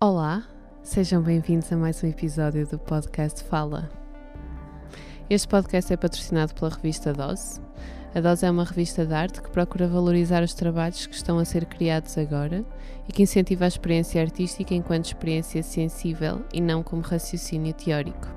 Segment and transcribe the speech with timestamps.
[0.00, 0.44] Olá,
[0.80, 3.90] sejam bem-vindos a mais um episódio do podcast Fala.
[5.28, 7.60] Este podcast é patrocinado pela revista Dose.
[8.14, 11.44] A Dose é uma revista de arte que procura valorizar os trabalhos que estão a
[11.44, 12.64] ser criados agora
[13.08, 18.28] e que incentiva a experiência artística enquanto experiência sensível e não como raciocínio teórico.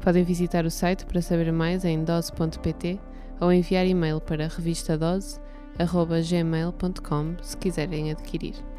[0.00, 2.98] Podem visitar o site para saber mais em dose.pt
[3.40, 8.71] ou enviar e-mail para revistadose.gmail.com se quiserem adquirir.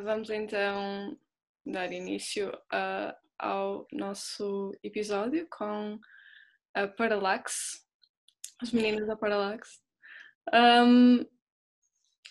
[0.00, 1.16] Vamos então
[1.64, 6.00] dar início a, ao nosso episódio com
[6.74, 7.86] a Parallax,
[8.60, 9.80] as meninas da Parallax.
[10.52, 11.24] Um,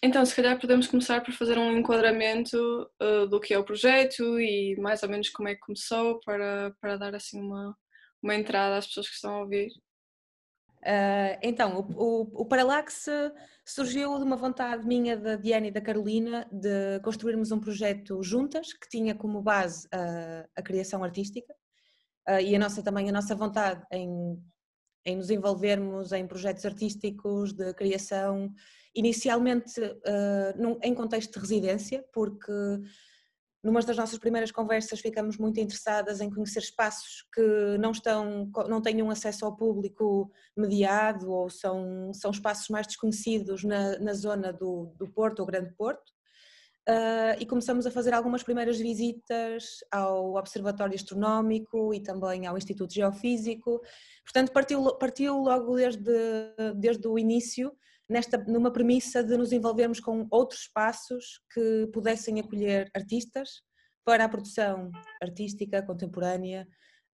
[0.03, 2.57] então, se calhar podemos começar por fazer um enquadramento
[3.01, 6.73] uh, do que é o projeto e mais ou menos como é que começou para,
[6.79, 7.75] para dar assim uma,
[8.21, 9.69] uma entrada às pessoas que estão a ouvir.
[10.83, 13.07] Uh, então, o, o, o, Parallax
[13.65, 18.71] surgiu de uma vontade minha, da Diana e da Carolina, de construirmos um projeto juntas
[18.73, 21.53] que tinha como base a, a criação artística
[22.29, 24.39] uh, e a nossa também a nossa vontade em,
[25.03, 28.53] em nos envolvermos em projetos artísticos de criação,
[28.97, 32.51] inicialmente uh, num, em contexto de residência, porque
[33.63, 38.81] numa das nossas primeiras conversas ficamos muito interessadas em conhecer espaços que não estão, não
[39.03, 44.93] um acesso ao público mediado ou são, são espaços mais desconhecidos na, na zona do,
[44.97, 46.17] do Porto ou Grande Porto.
[46.89, 52.93] Uh, e começamos a fazer algumas primeiras visitas ao Observatório Astronómico e também ao Instituto
[52.93, 53.81] Geofísico.
[54.23, 57.75] Portanto, partiu, partiu logo desde, desde o início
[58.09, 63.61] nesta, numa premissa de nos envolvermos com outros espaços que pudessem acolher artistas
[64.05, 64.89] para a produção
[65.21, 66.67] artística contemporânea,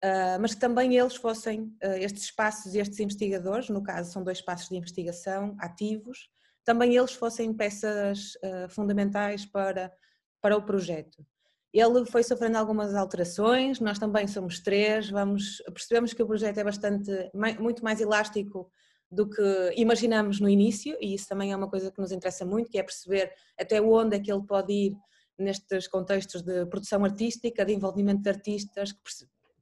[0.04, 4.24] uh, mas que também eles fossem, uh, estes espaços e estes investigadores, no caso são
[4.24, 6.30] dois espaços de investigação ativos,
[6.64, 9.92] também eles fossem peças uh, fundamentais para,
[10.40, 11.26] para o projeto.
[11.74, 16.64] Ele foi sofrendo algumas alterações, nós também somos três, vamos, percebemos que o projeto é
[16.64, 17.12] bastante,
[17.60, 18.72] muito mais elástico
[19.14, 22.70] do que imaginamos no início, e isso também é uma coisa que nos interessa muito,
[22.70, 24.94] que é perceber até onde é que ele pode ir
[25.38, 28.94] nestes contextos de produção artística, de envolvimento de artistas,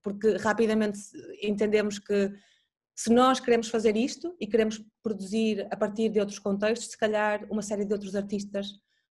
[0.01, 0.99] porque rapidamente
[1.41, 2.31] entendemos que
[2.95, 7.45] se nós queremos fazer isto e queremos produzir a partir de outros contextos, se calhar
[7.49, 8.67] uma série de outros artistas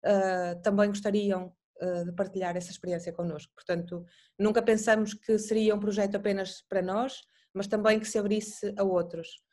[0.04, 3.54] uh, também gostariam uh, de partilhar essa experiência connosco.
[3.54, 4.06] Portanto,
[4.40, 7.22] nunca pensamos que seria um projeto apenas para nós,
[7.54, 9.45] mas também que se abrisse a outros.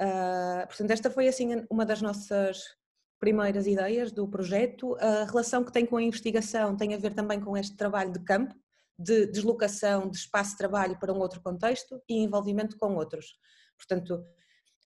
[0.00, 2.62] Uh, portanto, esta foi assim uma das nossas
[3.18, 4.96] primeiras ideias do projeto.
[4.96, 8.20] A relação que tem com a investigação tem a ver também com este trabalho de
[8.20, 8.54] campo,
[8.98, 13.38] de deslocação de espaço de trabalho para um outro contexto e envolvimento com outros.
[13.76, 14.24] Portanto,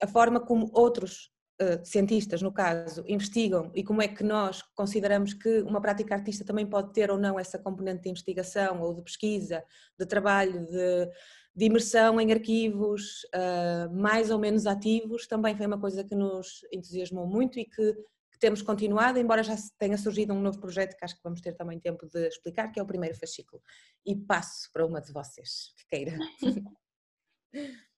[0.01, 5.33] a forma como outros uh, cientistas, no caso, investigam e como é que nós consideramos
[5.33, 9.03] que uma prática artista também pode ter ou não essa componente de investigação ou de
[9.03, 9.63] pesquisa,
[9.97, 11.09] de trabalho, de,
[11.55, 16.65] de imersão em arquivos uh, mais ou menos ativos, também foi uma coisa que nos
[16.71, 21.03] entusiasmou muito e que, que, temos continuado, embora já tenha surgido um novo projeto que
[21.03, 23.61] acho que vamos ter também tempo de explicar, que é o primeiro fascículo.
[24.05, 26.17] E passo para uma de vocês, que queira.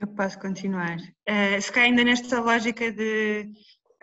[0.00, 0.96] Eu posso continuar.
[1.28, 3.50] Uh, se cá ainda nesta lógica de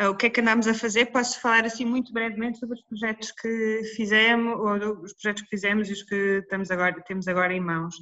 [0.02, 2.84] uh, o que é que andámos a fazer, posso falar assim muito brevemente sobre os
[2.84, 7.54] projetos que fizemos, ou os projetos que fizemos e os que estamos agora, temos agora
[7.54, 7.96] em mãos.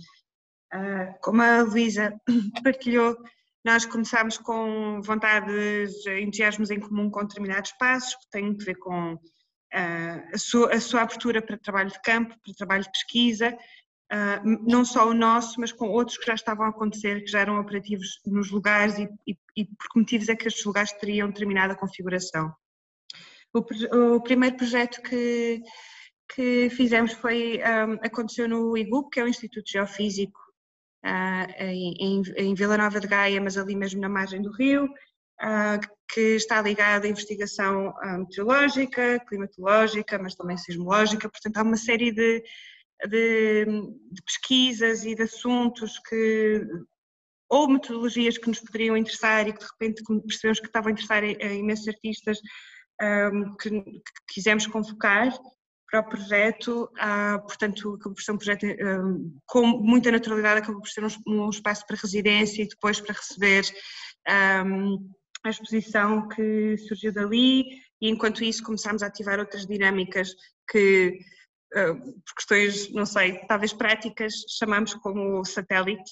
[0.74, 2.20] Uh, como a Luísa
[2.64, 3.16] partilhou,
[3.64, 9.18] nós começámos com vontades, entusiasmos em comum com determinados passos, que têm a ver com
[9.72, 13.58] a sua, a sua abertura para trabalho de campo, para trabalho de pesquisa,
[14.14, 17.40] Uh, não só o nosso, mas com outros que já estavam a acontecer, que já
[17.40, 21.30] eram operativos nos lugares e, e, e por que motivos é que estes lugares teriam
[21.30, 22.54] determinada configuração.
[23.52, 25.64] O, o primeiro projeto que,
[26.36, 30.43] que fizemos foi, um, aconteceu no IGUP, que é o Instituto Geofísico uh,
[31.60, 35.80] em, em, Vila Nova de Gaia, mas ali mesmo na margem do rio, uh,
[36.14, 42.44] que está ligado à investigação meteorológica, climatológica, mas também sismológica, portanto há uma série de
[43.08, 43.66] de,
[44.12, 46.66] de pesquisas e de assuntos que
[47.50, 51.24] ou metodologias que nos poderiam interessar e que de repente percebemos que estavam a interessar
[51.24, 52.40] a imensos artistas
[53.02, 55.32] um, que, que, quisemos convocar
[55.94, 60.81] para o projeto, ah, portanto acabou por ser um projeto um, com muita naturalidade, acabou
[60.81, 63.63] por ser um, um, espaço para residência e depois para receber
[64.66, 65.07] um,
[65.44, 67.66] a exposição que surgiu dali.
[68.01, 70.34] E enquanto isso começámos a ativar outras dinâmicas
[70.68, 71.19] que
[71.72, 76.12] por questões, não sei, talvez práticas, chamamos como satélite,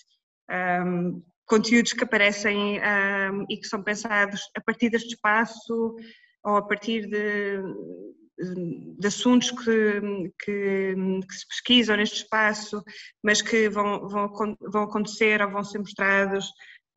[0.86, 5.96] um, conteúdos que aparecem um, e que são pensados a partir deste espaço
[6.44, 7.62] ou a partir de,
[8.44, 10.02] de assuntos que,
[10.44, 10.96] que,
[11.28, 12.84] que, se pesquisam neste espaço,
[13.24, 16.48] mas que vão, vão, vão acontecer ou vão ser mostrados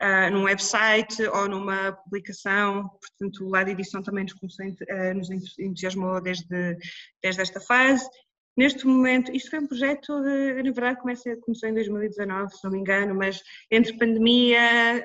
[0.02, 2.88] uh, num website ou numa publicação.
[2.88, 6.79] Portanto, o lado edição também nos, uh, nos entusiasmou desde,
[7.23, 8.08] desde esta fase.
[8.56, 12.79] Neste momento, isto foi um projeto, de, na verdade, começou em 2019, se não me
[12.79, 15.05] engano, mas entre pandemia,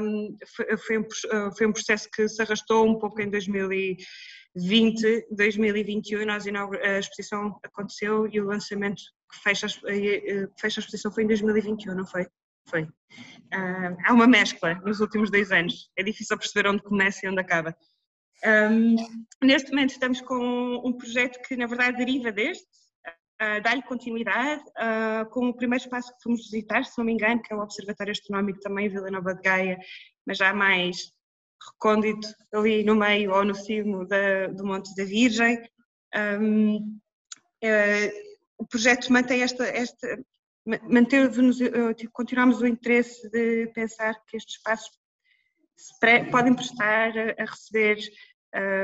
[0.00, 1.04] um, foi, foi, um,
[1.56, 4.06] foi um processo que se arrastou um pouco em 2020,
[4.54, 11.24] 2021, nós a exposição aconteceu e o lançamento que fecha, eh, fecha a exposição foi
[11.24, 12.26] em 2021, não foi?
[12.66, 12.82] Foi.
[12.82, 17.40] Uh, há uma mescla nos últimos dois anos, é difícil perceber onde começa e onde
[17.40, 17.76] acaba.
[18.44, 18.96] Um,
[19.42, 22.66] neste momento estamos com um projeto que na verdade deriva deste,
[23.40, 27.42] uh, dar-lhe continuidade uh, com o primeiro espaço que fomos visitar, se não me engano,
[27.42, 29.78] que é o Observatório Astronómico também em Vila Nova de Gaia,
[30.26, 31.12] mas já mais
[31.72, 35.60] recôndito ali no meio ou no cimo da, do Monte da Virgem.
[36.14, 37.00] Um, uh,
[37.62, 38.12] eh,
[38.58, 40.18] o projeto mantém esta, esta
[40.64, 41.58] manteve-nos,
[41.96, 44.90] tipo, continuamos o interesse de pensar que estes espaços
[46.30, 47.98] podem prestar a, receber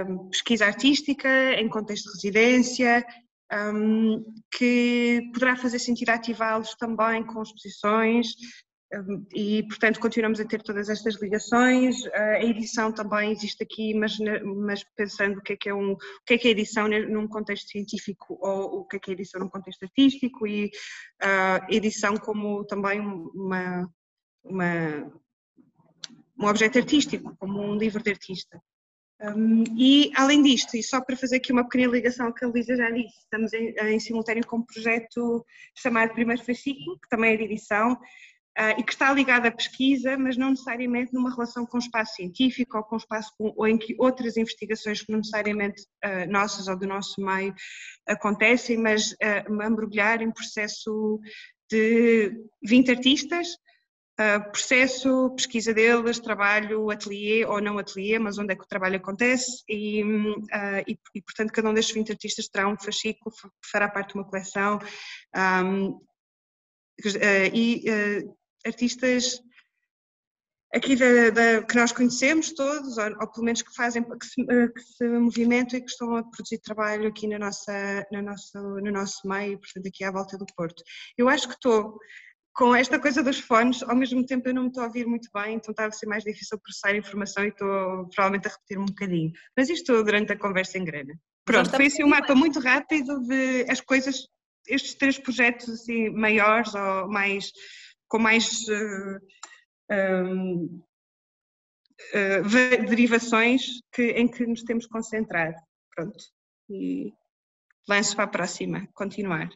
[0.06, 3.06] um, pesquisa artística em contexto de residência,
[3.52, 4.22] um,
[4.52, 8.34] que poderá fazer sentido ativá-los também com exposições
[9.32, 12.04] e, portanto, continuamos a ter todas estas ligações.
[12.12, 15.98] A edição também existe aqui, mas, mas pensando o que é que é, um, o
[16.26, 19.40] que é, que é edição num contexto científico ou o que é que é edição
[19.40, 20.66] num contexto artístico e
[21.22, 23.88] uh, edição como também uma,
[24.42, 25.12] uma,
[26.38, 28.60] um objeto artístico, como um livro de artista.
[29.22, 32.48] Um, e, além disto, e só para fazer aqui uma pequena ligação ao que a
[32.48, 35.44] Luísa já disse, estamos em, em, simultâneo com um projeto
[35.76, 37.98] chamado Primeiro Fascículo, que também é de edição,
[38.58, 42.14] uh, e que está ligado à pesquisa, mas não necessariamente numa relação com o espaço
[42.14, 46.30] científico ou com o espaço com, ou em que outras investigações que não necessariamente uh,
[46.30, 47.54] nossas ou do nosso meio
[48.06, 51.20] acontecem, mas a mergulhar em processo
[51.70, 52.32] de
[52.62, 53.48] 20 artistas,
[54.20, 58.96] Uh, processo, pesquisa deles, trabalho, ateliê ou não ateliê, mas onde é que o trabalho
[58.96, 63.88] acontece e, uh, e, e, portanto cada um destes 20 artistas terá um fascículo fará
[63.88, 64.78] parte de uma coleção
[65.34, 66.02] um, uh,
[67.54, 67.82] e
[68.66, 69.40] artistas
[70.74, 74.44] aqui da, da, que nós conhecemos todos, ou, ou, pelo menos que fazem, que se,
[74.44, 78.92] que se movimentam e que estão a produzir trabalho aqui na nossa, na nossa, no
[78.92, 80.82] nosso meio, portanto aqui à volta do Porto.
[81.18, 81.98] Eu acho que estou
[82.52, 85.28] com esta coisa dos fones, ao mesmo tempo eu não me estou a ouvir muito
[85.32, 88.78] bem, então está a ser mais difícil processar a informação e estou provavelmente a repetir
[88.78, 89.32] um bocadinho.
[89.56, 91.14] Mas isto durante a conversa em grana.
[91.44, 94.26] Pronto, foi assim um mapa muito rápido de as coisas,
[94.68, 97.50] estes três projetos assim maiores ou mais,
[98.10, 99.20] com mais uh,
[99.90, 100.82] um,
[102.12, 105.56] uh, derivações que, em que nos temos concentrado.
[105.94, 106.18] Pronto.
[106.68, 107.12] E
[107.88, 109.48] lanço para a próxima, continuar.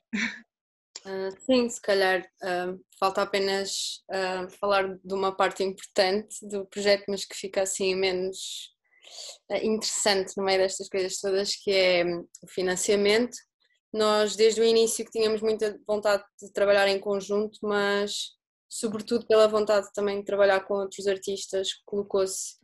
[1.04, 7.04] Uh, sim, se calhar uh, falta apenas uh, falar de uma parte importante do projeto,
[7.08, 8.72] mas que fica assim menos
[9.62, 13.36] interessante no meio destas coisas todas, que é um, o financiamento.
[13.92, 18.30] Nós desde o início que tínhamos muita vontade de trabalhar em conjunto, mas
[18.74, 22.56] sobretudo pela vontade também de trabalhar com outros artistas, colocou-se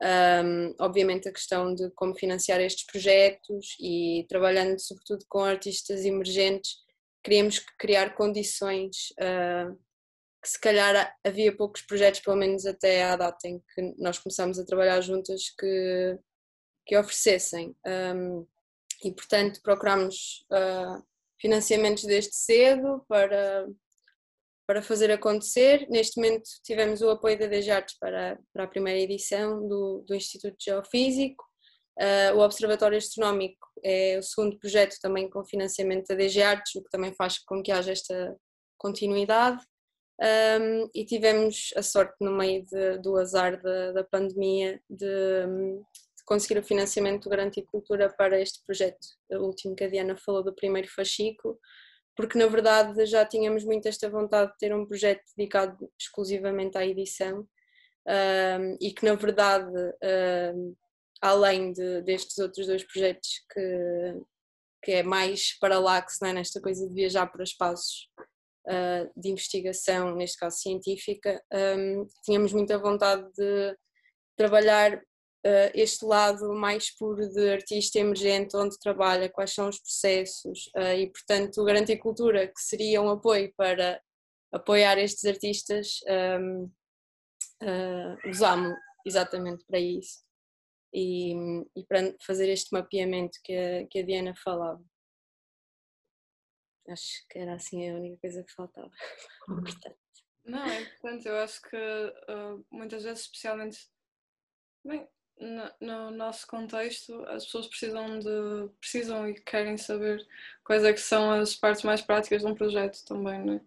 [0.00, 6.76] um, obviamente a questão de como financiar estes projetos e trabalhando sobretudo com artistas emergentes
[7.24, 9.76] queríamos criar condições uh,
[10.40, 14.60] que se calhar havia poucos projetos, pelo menos até à data em que nós começámos
[14.60, 16.16] a trabalhar juntas, que,
[16.86, 17.74] que oferecessem.
[17.84, 18.46] Um,
[19.02, 21.04] e portanto procurámos uh,
[21.40, 23.66] financiamentos desde cedo para,
[24.68, 25.88] para fazer acontecer.
[25.88, 30.56] Neste momento tivemos o apoio da DGARTES para, para a primeira edição do, do Instituto
[30.62, 31.42] Geofísico.
[31.98, 36.84] Uh, o Observatório Astronómico é o segundo projeto também com financiamento da DG Artes, o
[36.84, 38.36] que também faz com que haja esta
[38.76, 39.64] continuidade.
[40.20, 46.24] Um, e tivemos a sorte, no meio de, do azar da, da pandemia, de, de,
[46.26, 48.98] conseguir o financiamento do Grande Cultura para este projeto.
[49.30, 51.58] O último que a Diana falou do primeiro fascículo,
[52.18, 56.84] porque na verdade já tínhamos muito esta vontade de ter um projeto dedicado exclusivamente à
[56.84, 57.46] edição
[58.06, 59.72] um, e que na verdade.
[60.52, 60.74] Um,
[61.20, 64.22] além de, destes outros dois projetos que,
[64.82, 66.32] que é mais paralaxe é?
[66.32, 68.08] nesta coisa de viajar para espaços
[68.66, 73.76] uh, de investigação, neste caso científica, um, tínhamos muita vontade de
[74.36, 75.02] trabalhar
[75.46, 80.94] uh, este lado mais puro de artista emergente, onde trabalha, quais são os processos uh,
[80.96, 84.00] e, portanto, o Garantia Cultura, que seria um apoio para
[84.52, 86.00] apoiar estes artistas,
[86.40, 86.64] um,
[87.62, 88.74] uh, usámos
[89.06, 90.24] exatamente para isso
[90.92, 91.34] e,
[91.76, 94.82] e, para fazer este mapeamento que a, que a Diana falava.
[96.88, 98.90] Acho que era assim a única coisa que faltava.
[100.44, 101.28] Não, é importante.
[101.28, 103.78] Eu acho que uh, muitas vezes, especialmente
[104.82, 105.06] bem,
[105.40, 110.26] no, no, nosso contexto, as pessoas precisam de precisam e querem saber
[110.64, 113.60] quais é que são as partes mais práticas de um projeto também, né?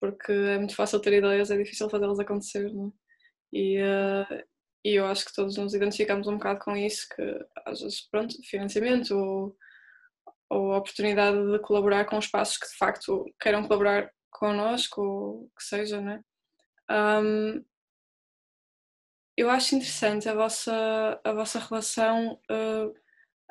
[0.00, 2.90] Porque é muito fácil ter ideias, é difícil fazê-las acontecer, né?
[3.52, 4.44] E, uh,
[4.84, 7.22] e eu acho que todos nos identificamos um bocado com isso, que
[7.66, 9.56] às vezes, pronto, financiamento ou,
[10.50, 15.64] ou a oportunidade de colaborar com espaços que de facto queiram colaborar connosco, ou que
[15.64, 16.22] seja, né?
[16.90, 17.64] Um,
[19.36, 22.94] eu acho interessante a vossa, a vossa relação, uh,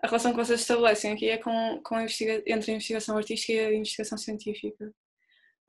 [0.03, 3.59] a relação que vocês estabelecem aqui é com, com investiga entre a investigação artística e
[3.59, 4.93] a investigação científica.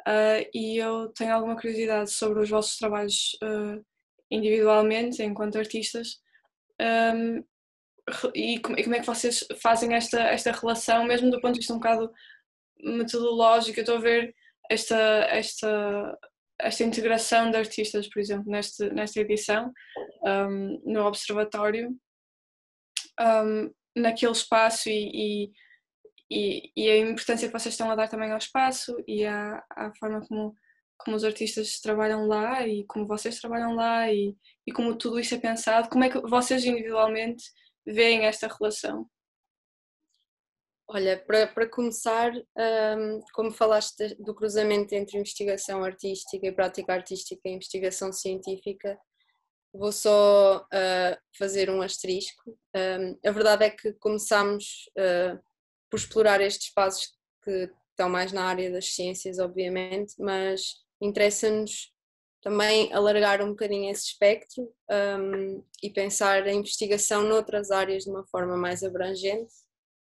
[0.00, 3.84] Uh, e eu tenho alguma curiosidade sobre os vossos trabalhos uh,
[4.30, 6.20] individualmente, enquanto artistas,
[7.14, 7.44] um,
[8.34, 11.60] e, como, e como é que vocês fazem esta, esta relação, mesmo do ponto de
[11.60, 12.12] vista um bocado
[12.80, 13.78] metodológico.
[13.78, 14.34] Eu estou a ver
[14.70, 14.96] esta,
[15.30, 16.18] esta,
[16.62, 19.72] esta integração de artistas, por exemplo, neste, nesta edição,
[20.24, 21.90] um, no Observatório,
[23.20, 25.50] um, naquele espaço e,
[26.30, 29.92] e, e, a importância que vocês estão a dar também ao espaço e à, à
[29.98, 30.54] forma como,
[30.98, 34.34] como os artistas trabalham lá e como vocês trabalham lá e,
[34.66, 35.88] e como tudo isso é pensado.
[35.90, 37.44] Como é que vocês individualmente
[37.86, 39.06] veem esta relação?
[40.94, 47.40] Olha, para, para começar, um, como falaste do cruzamento entre investigação artística e prática artística
[47.46, 48.98] e investigação científica,
[49.72, 52.54] vou só uh, fazer um asterisco.
[52.76, 55.40] Um, a verdade é que começámos uh,
[55.90, 57.08] por explorar estes espaços
[57.42, 61.90] que estão mais na área das ciências, obviamente, mas interessa-nos
[62.42, 68.26] também alargar um bocadinho esse espectro um, e pensar a investigação noutras áreas de uma
[68.26, 69.54] forma mais abrangente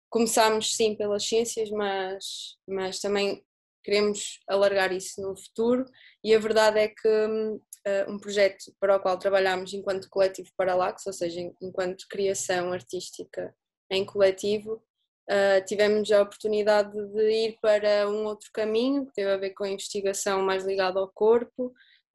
[0.09, 3.43] começámos sim pelas ciências, mas, mas também
[3.83, 5.85] queremos alargar isso no futuro.
[6.23, 11.05] E a verdade é que uh, um projeto para o qual trabalhamos enquanto coletivo Paralax,
[11.07, 13.55] ou seja, enquanto criação artística
[13.89, 14.83] em coletivo,
[15.29, 19.63] uh, tivemos a oportunidade de ir para um outro caminho que teve a ver com
[19.63, 21.67] a investigação mais ligada ao corpo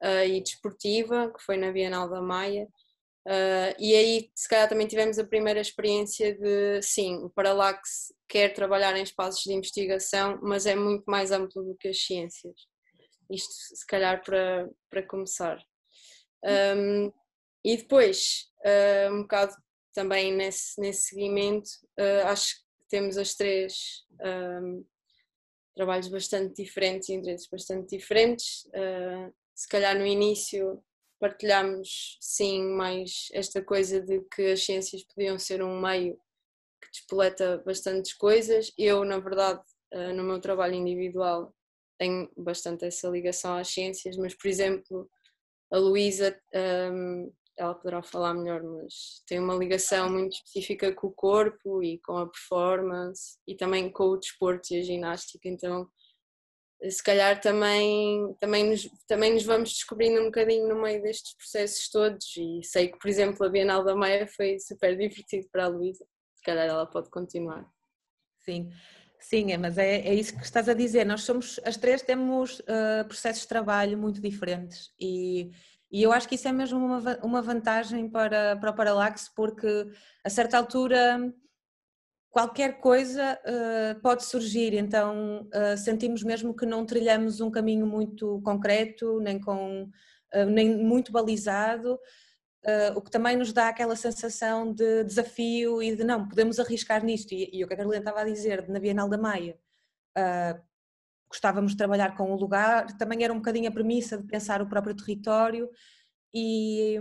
[0.03, 2.67] uh, e desportiva, que foi na Bienal da Maia,
[3.25, 8.53] Uh, e aí, se calhar, também tivemos a primeira experiência de, sim, o Parallax quer
[8.53, 12.53] trabalhar em espaços de investigação, mas é muito mais amplo do que as ciências.
[13.29, 15.57] Isto, se calhar, para, para começar.
[16.43, 17.11] Um,
[17.63, 19.55] e depois, uh, um bocado
[19.93, 24.03] também nesse, nesse seguimento, uh, acho que temos as três
[24.61, 24.85] um,
[25.73, 28.67] trabalhos bastante diferentes interesses bastante diferentes.
[29.55, 30.83] se calhar, no início,
[31.23, 36.17] partilhámos sim mais esta coisa de que as ciências podiam ser um meio
[36.81, 38.73] que despoleta bastantes coisas.
[38.77, 39.61] Eu, na verdade,
[39.93, 41.55] eh, no meu trabalho individual,
[41.97, 45.09] tenho bastante essa ligação às ciências, mas, por exemplo,
[45.71, 51.13] a Luísa, ehm, ela poderá falar melhor, mas tem uma ligação muito específica com o
[51.13, 55.87] corpo e com a performance e também com o desporto e a ginástica, então
[56.89, 61.89] se calhar também, também, nos, também nos vamos descobrindo um bocadinho no meio destes processos
[61.89, 65.67] todos e sei que, por exemplo, a Bienal da Maia foi super divertido para a
[65.67, 67.65] Luísa, se calhar ela pode continuar.
[68.39, 68.69] Sim,
[69.19, 72.59] sim, é, mas é, é isso que estás a dizer, nós somos, as três temos
[72.59, 75.51] uh, processos de trabalho muito diferentes e,
[75.89, 79.87] e eu acho que isso é mesmo uma, uma vantagem para, para o Parallax porque
[80.23, 81.33] a certa altura
[82.33, 88.41] qualquer coisa uh, pode surgir, então uh, sentimos mesmo que não trilhamos um caminho muito
[88.43, 91.97] concreto, nem, com, uh, nem muito balizado,
[92.95, 97.33] o que também nos dá aquela sensação de desafio e de não, podemos arriscar nisto.
[97.33, 99.57] E, e o que a Carolina estava a dizer, na Bienal da Maia,
[101.29, 104.69] gostávamos de trabalhar com o lugar, também era um bocadinho a premissa de pensar o
[104.69, 105.69] próprio território
[106.33, 106.97] e,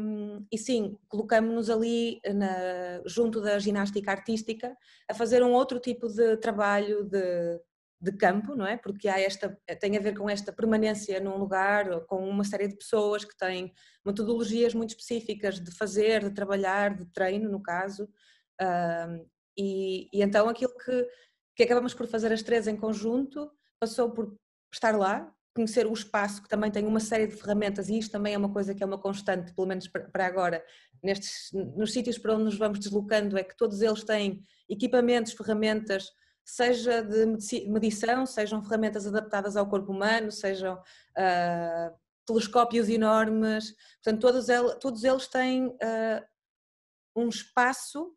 [0.50, 4.76] e sim, colocamos-nos ali na, junto da ginástica artística
[5.08, 7.58] a fazer um outro tipo de trabalho de,
[7.98, 8.76] de campo, não é?
[8.76, 12.76] Porque há esta, tem a ver com esta permanência num lugar, com uma série de
[12.76, 13.72] pessoas que têm
[14.04, 18.06] metodologias muito específicas de fazer, de trabalhar, de treino, no caso.
[18.60, 21.08] Um, e, e, então aquilo que,
[21.56, 24.34] que acabamos por fazer as três em conjunto passou por
[24.72, 28.34] estar lá, conhecer o espaço, que também tem uma série de ferramentas, e isto também
[28.34, 30.64] é uma coisa que é uma constante, pelo menos para agora,
[31.02, 36.10] nestes, nos sítios para onde nos vamos deslocando, é que todos eles têm equipamentos, ferramentas,
[36.44, 37.26] seja de
[37.68, 45.04] medição, sejam ferramentas adaptadas ao corpo humano, sejam uh, telescópios enormes, portanto, todos, eles, todos
[45.04, 46.24] eles têm uh,
[47.14, 48.14] um espaço.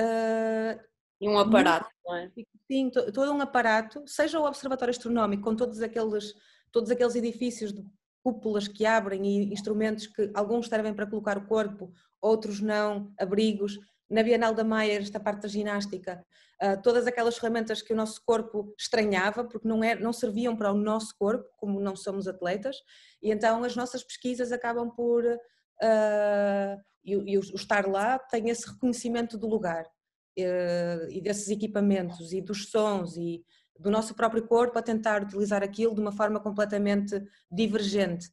[0.00, 0.80] Uh,
[1.20, 2.30] e um aparato, não é?
[2.70, 6.32] Sim, todo um aparato, seja o Observatório Astronómico, com todos aqueles,
[6.72, 7.84] todos aqueles edifícios de
[8.22, 13.78] cúpulas que abrem e instrumentos que alguns servem para colocar o corpo, outros não, abrigos.
[14.08, 16.24] Na Bienal da Maia, esta parte da ginástica,
[16.62, 20.72] uh, todas aquelas ferramentas que o nosso corpo estranhava, porque não, é, não serviam para
[20.72, 22.76] o nosso corpo, como não somos atletas,
[23.22, 25.24] e então as nossas pesquisas acabam por.
[25.24, 32.42] Uh, e, o estar lá tem esse reconhecimento do lugar uh, e desses equipamentos e
[32.42, 33.42] dos sons e
[33.80, 38.30] do nosso próprio corpo a tentar utilizar aquilo de uma forma completamente divergente.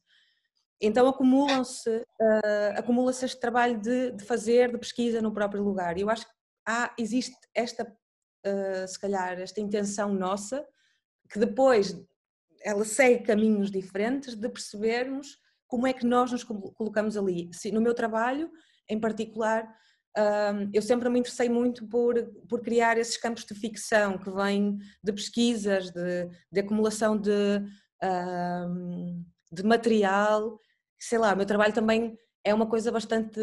[0.80, 5.96] Então acumulam-se, uh, acumula-se este trabalho de, de, fazer, de pesquisa no próprio lugar.
[5.96, 6.32] E eu acho que
[6.66, 10.64] há, existe esta, uh, se calhar, esta intenção nossa,
[11.30, 12.00] que depois
[12.62, 17.50] ela segue caminhos diferentes de percebermos como é que nós nos colocamos ali.
[17.72, 18.50] No meu trabalho,
[18.88, 19.68] em particular,
[20.72, 22.14] eu sempre me interessei muito por,
[22.48, 27.60] por criar esses campos de ficção que vêm de pesquisas, de, de acumulação de,
[29.52, 30.58] de material.
[30.98, 33.40] Sei lá, o meu trabalho também é uma coisa bastante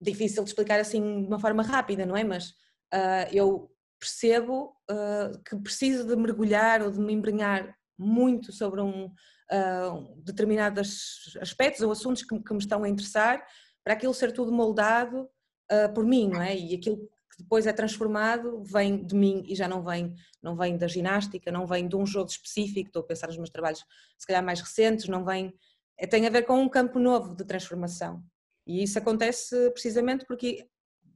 [0.00, 2.24] difícil de explicar assim de uma forma rápida, não é?
[2.24, 2.50] Mas
[2.94, 9.06] uh, eu percebo uh, que preciso de mergulhar ou de me embrenhar muito sobre um
[9.06, 13.44] uh, determinados aspectos ou assuntos que, que, me estão a interessar
[13.84, 15.28] para aquilo ser tudo moldado
[15.72, 16.56] uh, por mim, não é?
[16.56, 20.76] E aquilo que depois é transformado vem de mim e já não vem, não vem
[20.76, 23.84] da ginástica, não vem de um jogo específico, estou a pensar nos meus trabalhos
[24.16, 25.54] se calhar mais recentes, não vem,
[25.96, 28.22] é, tem a ver com um campo novo de transformação.
[28.66, 30.66] E isso acontece precisamente porque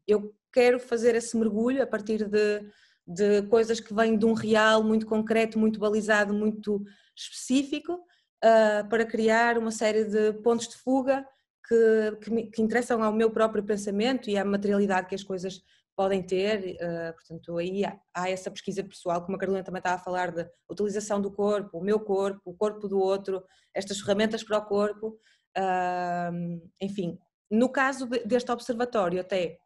[0.06, 2.62] eu quero fazer esse mergulho a partir de
[3.06, 6.82] de coisas que vêm de um real muito concreto, muito balizado, muito
[7.16, 11.26] específico, uh, para criar uma série de pontos de fuga
[11.72, 15.62] que, que, me, que, interessam ao meu próprio pensamento e à materialidade que as coisas
[15.96, 16.76] podem ter.
[16.76, 20.32] Uh, portanto, aí há, há, essa pesquisa pessoal, como a Carolina também estava a falar,
[20.32, 23.42] da utilização do corpo, o meu corpo, o corpo do outro,
[23.74, 25.18] estas ferramentas para o corpo.
[25.56, 27.18] Uh, enfim,
[27.50, 29.58] no caso deste observatório, até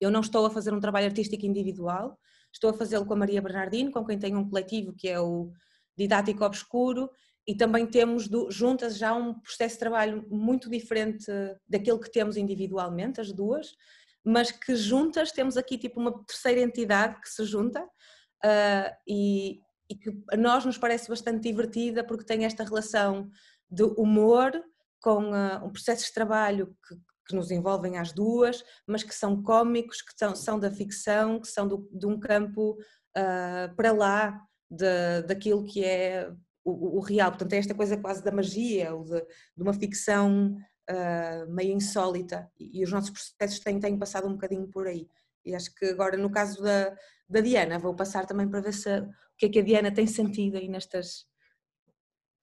[0.00, 2.18] eu não estou a fazer um trabalho artístico individual,
[2.52, 5.52] Estou a fazê-lo com a Maria Bernardino, com quem tenho um coletivo que é o
[5.96, 7.10] Didático Obscuro,
[7.48, 11.24] e também temos do, juntas já um processo de trabalho muito diferente
[11.66, 13.74] daquele que temos individualmente, as duas,
[14.22, 19.94] mas que juntas temos aqui tipo uma terceira entidade que se junta uh, e, e,
[19.94, 23.30] que a nós nos parece bastante divertida porque tem esta relação
[23.70, 24.52] de humor
[25.00, 26.96] com uh, um processo de trabalho que,
[27.28, 31.48] que nos envolvem às duas, mas que são cómicos, que são, são da ficção, que
[31.48, 32.72] são do, de um campo
[33.16, 34.38] uh, para lá
[34.70, 36.30] de, daquilo que é
[36.70, 37.30] o, o, real.
[37.30, 40.56] Portanto, é esta coisa quase da magia, ou de, de uma ficção
[40.90, 45.08] uh, meio insólita, e, e, os nossos processos têm, têm passado um bocadinho por aí.
[45.44, 46.96] E acho que agora, no caso da,
[47.28, 50.06] da Diana, vou passar também para ver se, o que é que a Diana tem
[50.06, 51.26] sentido aí nestas,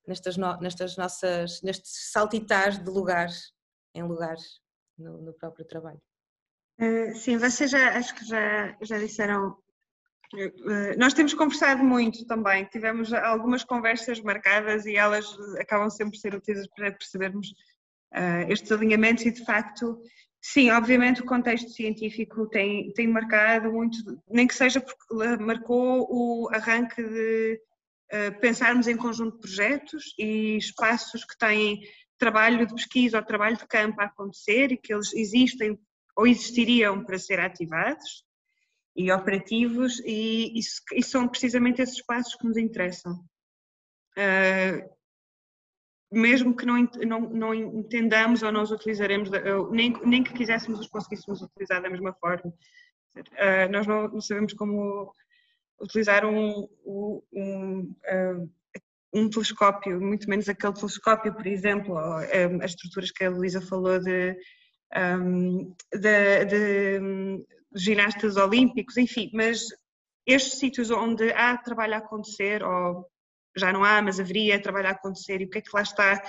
[0.08, 3.54] nestas, no, nestas nossas, nestes saltitares de lugares
[3.94, 4.62] em lugares
[4.98, 6.02] no, no próprio trabalho.
[6.80, 9.58] Uh, sim, vocês já acho que já, já disseram.
[10.36, 15.26] Uh, nós temos conversado muito também, tivemos algumas conversas marcadas e elas
[15.60, 17.48] acabam sempre por ser úteis para percebermos
[18.14, 20.02] uh, estes alinhamentos e de facto,
[20.42, 23.98] sim, obviamente o contexto científico tem, tem marcado muito,
[24.30, 27.62] nem que seja porque marcou o arranque de
[28.40, 31.82] pensarmos em conjunto de projetos e espaços que têm
[32.20, 35.78] trabalho de pesquisa ou trabalho de campo a acontecer e que eles existem
[36.16, 38.24] ou existiriam para ser ativados
[38.96, 40.60] e operativos e, e,
[40.94, 43.14] e são precisamente esses espaços que nos interessam.
[44.18, 44.96] Uh,
[46.12, 49.30] mesmo que não, não, não, entendamos ou não os utilizaremos,
[49.72, 52.54] nem, nem que quiséssemos os conseguíssemos utilizar da mesma forma.
[53.18, 55.12] Uh, nós não, sabemos como
[55.82, 58.50] utilizar um, um, um uh,
[59.16, 63.98] um telescópio, muito menos aquele telescópio, por exemplo, um, as estruturas que a Luísa falou
[63.98, 64.38] de,
[65.94, 69.68] de, de, ginastas olímpicos, enfim, mas
[70.26, 73.06] estes sítios onde há trabalho a acontecer, ou
[73.56, 76.22] já não há, mas haveria trabalho a acontecer, e o que é que lá está,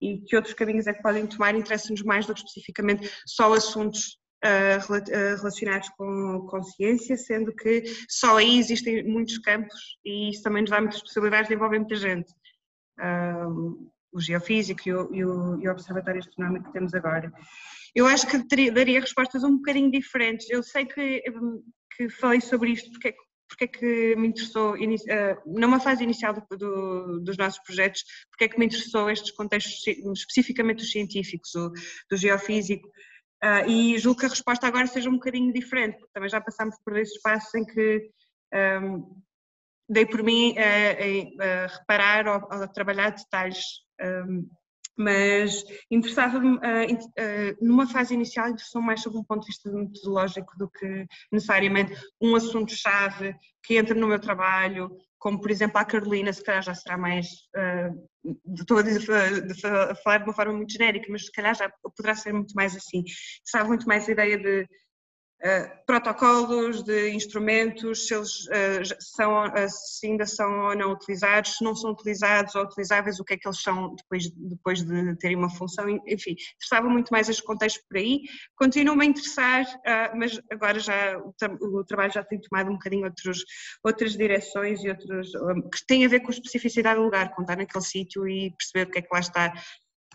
[0.00, 4.18] e que outros caminhos é que podem tomar, interessa-nos mais do que especificamente só assuntos
[4.44, 10.62] uh, relacionados com, com ciência, sendo que só aí existem muitos campos e isso também
[10.62, 12.32] nos dá muitas possibilidades de envolver muita gente.
[12.98, 17.32] uh, o geofísico e o, e, o, e o, Observatório Astronómico que temos agora.
[17.94, 20.50] Eu acho que teria, daria respostas um bocadinho diferentes.
[20.50, 21.22] Eu sei que,
[21.96, 23.14] que falei sobre isto porque é
[23.46, 24.78] porque é que me interessou, uh,
[25.46, 29.80] numa fase inicial do, do, dos nossos projetos, porque é que me interessou estes contextos,
[30.16, 31.70] especificamente os científicos, o,
[32.10, 32.88] do geofísico,
[33.44, 36.74] uh, e julgo que a resposta agora seja um bocadinho diferente, porque também já passámos
[36.84, 38.10] por esses espaços em que
[38.82, 39.22] um,
[39.88, 43.64] dei por mim a, a, a reparar ou a trabalhar detalhes
[44.00, 44.48] um,
[44.96, 50.56] mas interessava-me, uh, uh, numa fase inicial, interessou-me mais sobre um ponto de vista metodológico
[50.56, 56.32] do que necessariamente um assunto-chave que entra no meu trabalho, como por exemplo a Carolina,
[56.32, 57.26] se calhar já será mais,
[57.56, 59.10] uh, estou a, dizer,
[59.64, 62.76] a falar de uma forma muito genérica, mas se calhar já poderá ser muito mais
[62.76, 63.02] assim.
[63.44, 64.68] Estava muito mais a ideia de
[65.44, 71.58] Uh, protocolos de instrumentos, se eles uh, são, uh, se ainda são ou não utilizados,
[71.58, 75.16] se não são utilizados ou utilizáveis, o que é que eles são depois, depois de
[75.16, 78.22] terem uma função, enfim, interessava muito mais este contexto por aí.
[78.56, 79.66] Continuo-me a interessar,
[80.16, 81.34] mas agora já o,
[81.80, 83.44] o, trabalho já tem tomado um bocadinho outros,
[83.84, 87.84] outras direções e outros, que têm a ver com a especificidade do lugar, contar naquele
[87.84, 89.52] sítio e perceber o que é que lá está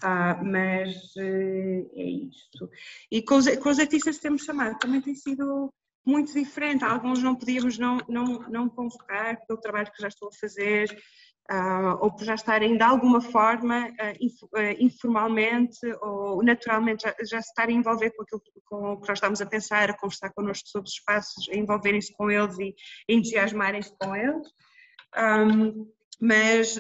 [0.02, 2.70] ah, mas uh, é isto.
[3.12, 5.74] E com os, com os artistas que temos chamado também tem sido
[6.06, 6.84] muito diferente.
[6.84, 10.90] Alguns não podíamos não, não, não convocar pelo trabalho que já estou a fazer,
[11.52, 17.16] uh, ou por já estarem de alguma forma, uh, inf, uh, informalmente ou naturalmente, já,
[17.22, 20.32] já se estarem envolver com aquilo com o que nós estamos a pensar, a conversar
[20.32, 22.76] connosco sobre os espaços, a envolverem-se com eles e
[23.08, 24.48] entusiasmarem-se com eles.
[25.18, 26.78] Um, mas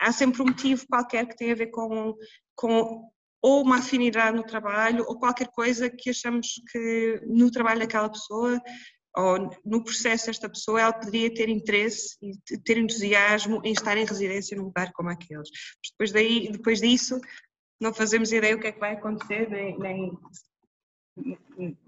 [0.00, 2.16] há sempre um motivo qualquer que tem a ver com,
[2.56, 3.10] com
[3.42, 8.60] ou uma afinidade no trabalho ou qualquer coisa que achamos que no trabalho daquela pessoa
[9.16, 14.04] ou no processo desta pessoa ela poderia ter interesse e ter entusiasmo em estar em
[14.04, 15.48] residência num lugar como aqueles.
[15.90, 17.20] Depois, daí, depois disso
[17.80, 20.18] não fazemos ideia o que é que vai acontecer, nem, nem,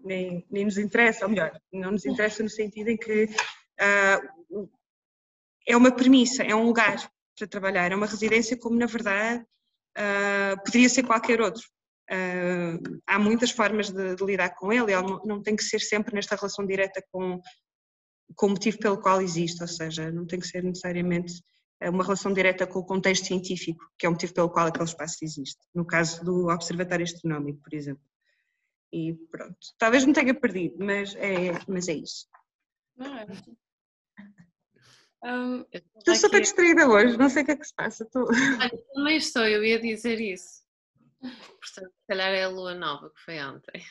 [0.03, 4.69] nem, nem nos interessa, ou melhor, não nos interessa no sentido em que uh,
[5.69, 7.93] é uma premissa, é um lugar para trabalhar.
[7.93, 9.45] É uma residência como, na verdade,
[9.99, 11.63] uh, poderia ser qualquer outro.
[12.11, 15.81] Uh, há muitas formas de, de, lidar com ele, ele não, não, tem que ser
[15.81, 17.41] sempre nesta relação direta com,
[18.35, 21.43] com o motivo pelo qual existe, ou seja, não tem que ser necessariamente
[21.89, 25.19] uma relação direta com o contexto científico, que é o motivo pelo qual aquele espaço
[25.23, 25.59] existe.
[25.75, 28.05] No caso do Observatório Astronómico, por exemplo.
[28.93, 32.27] E pronto, talvez me tenha perdido, mas é, mas é isso.
[32.97, 33.27] Não, é
[35.25, 36.43] um, estou super aqui...
[36.43, 38.05] distraída hoje, não sei o que é que se passa.
[38.07, 38.25] Tô...
[38.27, 40.63] Olha, também estou, eu ia dizer isso.
[41.21, 43.83] Portanto, se calhar é a lua nova que foi ontem.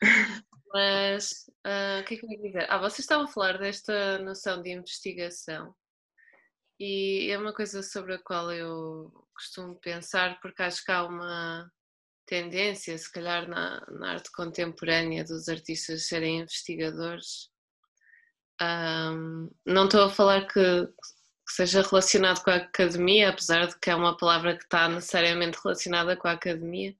[0.72, 2.66] Mas uh, o que é que eu ia dizer?
[2.70, 5.74] Ah, vocês estavam a falar desta noção de investigação
[6.78, 11.68] e é uma coisa sobre a qual eu costumo pensar porque acho que há uma
[12.26, 17.50] tendência, se calhar na, na arte contemporânea, dos artistas serem investigadores
[18.60, 23.90] um, não estou a falar que, que, seja relacionado com a academia, apesar de que
[23.90, 26.94] é uma palavra que está necessariamente relacionada com a academia,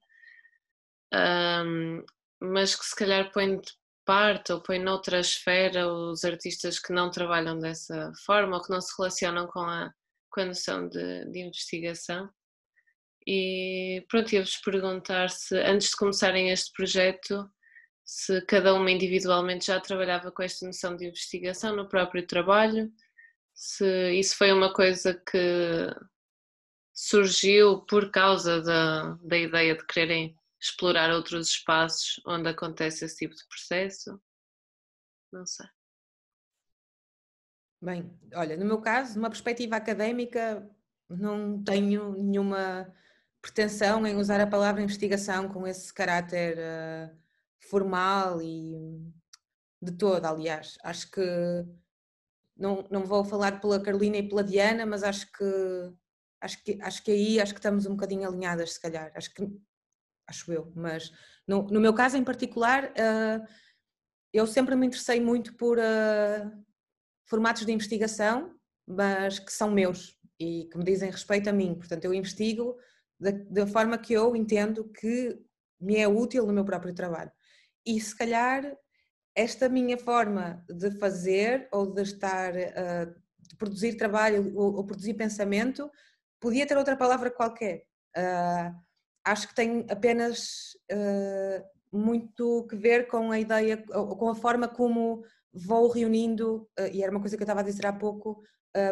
[1.13, 2.03] um,
[2.41, 3.71] mas que se calhar põe de
[4.05, 8.81] parte ou põe noutra esfera os artistas que não trabalham dessa forma ou que não
[8.81, 9.93] se relacionam com a,
[10.31, 12.29] com a noção de, de investigação.
[13.27, 17.47] E pronto, ia-vos perguntar se antes de começarem este projeto
[18.09, 22.91] se cada uma individualmente já trabalhava com esta noção de investigação no próprio trabalho,
[23.53, 25.95] se isso foi uma coisa que
[26.91, 33.35] surgiu por causa da, da ideia de quererem explorar outros espaços onde acontece esse tipo
[33.35, 34.19] de processo.
[35.31, 35.67] Não sei.
[37.79, 40.67] Bem, olha, no meu caso, numa perspectiva académica,
[41.07, 42.91] não tenho nenhuma
[43.39, 47.28] pretensão em usar a palavra investigação com esse caráter uh,
[47.59, 48.73] formal e
[49.81, 50.77] de toda, aliás.
[50.83, 51.21] Acho que
[52.57, 55.43] não, não vou falar pela Carolina e pela Diana, mas acho que
[56.41, 59.11] acho que acho que aí acho que estamos um bocadinho alinhadas, se calhar.
[59.15, 59.47] Acho que
[60.27, 61.11] acho eu, mas
[61.47, 63.47] no, no meu caso em particular, uh,
[64.31, 66.65] eu sempre me interessei muito por uh,
[67.25, 68.55] formatos de investigação,
[68.87, 71.75] mas que são meus e que me dizem respeito a mim.
[71.75, 72.77] Portanto, eu investigo
[73.19, 75.37] da, da forma que eu entendo que
[75.79, 77.31] me é útil no meu próprio trabalho.
[77.89, 78.77] E se calhar
[79.35, 85.89] esta minha forma de fazer ou de estar, uh, de produzir trabalho ou, produzir pensamento,
[86.39, 87.85] podia ter outra palavra qualquer.
[88.15, 88.75] Uh,
[89.25, 95.23] acho que tem apenas uh, muito que ver com a ideia, com a forma como
[95.51, 98.43] vou reunindo, e era uma coisa que eu estava a dizer há pouco,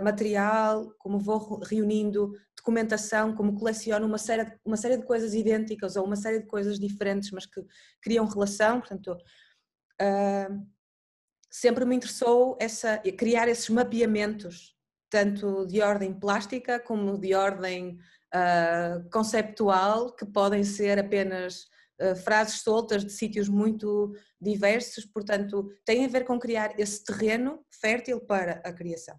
[0.01, 2.33] material, como vou reunindo
[2.67, 6.77] documentação, como coleciono uma série, uma série de coisas idênticas ou uma série de coisas
[6.77, 7.61] diferentes, mas que
[8.01, 9.13] criam relação, portanto,
[10.01, 10.67] uh,
[11.49, 14.75] sempre me interessou essa, criar esses mapeamentos,
[15.09, 17.97] tanto de ordem plástica como de ordem
[18.35, 21.67] uh, conceptual, que podem ser apenas
[22.01, 27.65] uh, frases soltas de sítios muito diversos, portanto, tem a ver com criar esse terreno
[27.71, 29.17] fértil para a criação.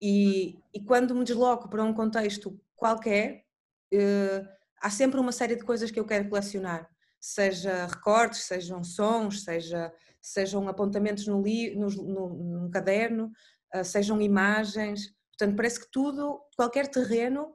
[0.00, 3.44] E, e quando me desloco para um contexto qualquer,
[3.92, 4.48] uh,
[4.80, 6.88] há sempre uma série de coisas que eu quero colecionar,
[7.20, 13.30] seja recortes, sejam sons, seja, sejam apontamentos no, li, no, no, no caderno,
[13.74, 15.14] uh, sejam imagens.
[15.36, 17.54] Portanto, parece que tudo, qualquer terreno,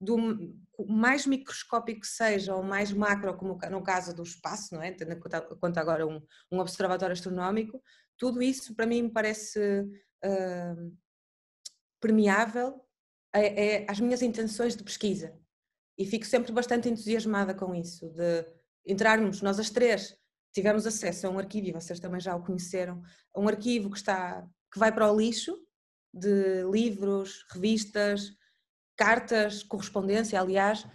[0.00, 0.16] do
[0.86, 4.92] mais microscópico que seja, ou mais macro, como no caso do espaço, não é?
[4.92, 6.20] tendo em conta agora um,
[6.50, 7.82] um observatório astronómico,
[8.18, 9.60] tudo isso para mim me parece
[10.24, 10.96] uh,
[12.04, 12.78] permeável
[13.88, 15.34] às minhas intenções de pesquisa.
[15.98, 18.44] E fico sempre bastante entusiasmada com isso, de
[18.86, 20.14] entrarmos, nós as três,
[20.52, 23.00] tivemos acesso a um arquivo, e vocês também já o conheceram,
[23.34, 25.56] um arquivo que, está, que vai para o lixo,
[26.12, 28.30] de livros, revistas,
[28.96, 30.86] cartas, correspondência, aliás,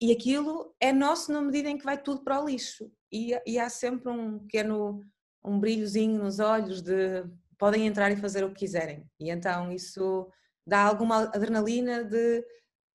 [0.00, 2.90] e aquilo é nosso na medida em que vai tudo para o lixo.
[3.12, 5.04] E, e há sempre um pequeno
[5.44, 7.22] um brilhozinho nos olhos de
[7.58, 9.06] podem entrar e fazer o que quiserem.
[9.20, 10.26] E então isso
[10.66, 12.44] dá alguma adrenalina de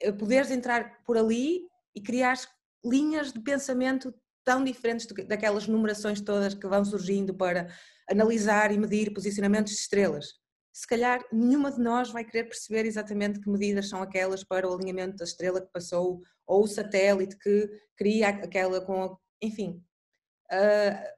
[0.01, 2.37] eh, poderes entrar por ali e criar
[2.83, 7.67] linhas de pensamento tão diferentes daquelas numerações todas que vão surgindo para
[8.09, 10.33] analisar e medir posicionamentos de estrelas.
[10.73, 14.73] Se calhar nenhuma de nós vai querer perceber exatamente que medidas são aquelas para o
[14.73, 19.17] alinhamento da estrela que passou ou o satélite que cria aquela com.
[19.41, 19.83] Enfim,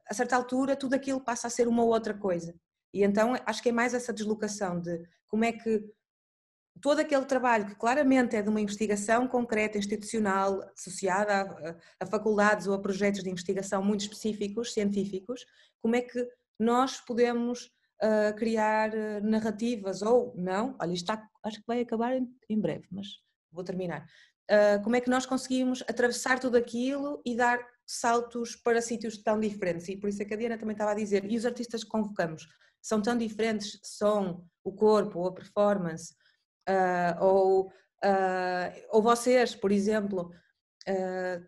[0.08, 2.54] a certa altura tudo aquilo passa a ser uma outra coisa.
[2.92, 5.82] E então acho que é mais essa deslocação de como é que
[6.80, 12.66] todo aquele trabalho que claramente é de uma investigação concreta, institucional, associada a, a, faculdades
[12.66, 15.44] ou a projetos de investigação muito específicos, científicos,
[15.80, 16.26] como é que
[16.58, 17.70] nós podemos
[18.02, 22.60] uh, criar ah, narrativas ou não, olha, isto está, acho que vai acabar em, em
[22.60, 23.06] breve, mas
[23.50, 24.06] vou terminar.
[24.50, 29.38] Uh, como é que nós conseguimos atravessar tudo aquilo e dar saltos para sítios tão
[29.38, 29.88] diferentes?
[29.88, 31.90] E por isso é que a Diana também estava a dizer, e os artistas que
[31.90, 32.46] convocamos
[32.80, 36.14] são tão diferentes, som, o corpo, a performance,
[36.68, 40.30] uh, ou, uh, ou vocês, por exemplo,
[40.88, 41.46] uh,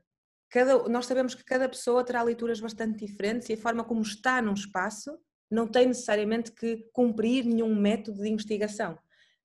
[0.51, 4.41] cada, nós sabemos que cada pessoa terá leituras bastante diferentes e a forma como está
[4.41, 5.19] num espaço
[5.51, 8.99] não tem necessariamente que cumprir nenhum método de investigação.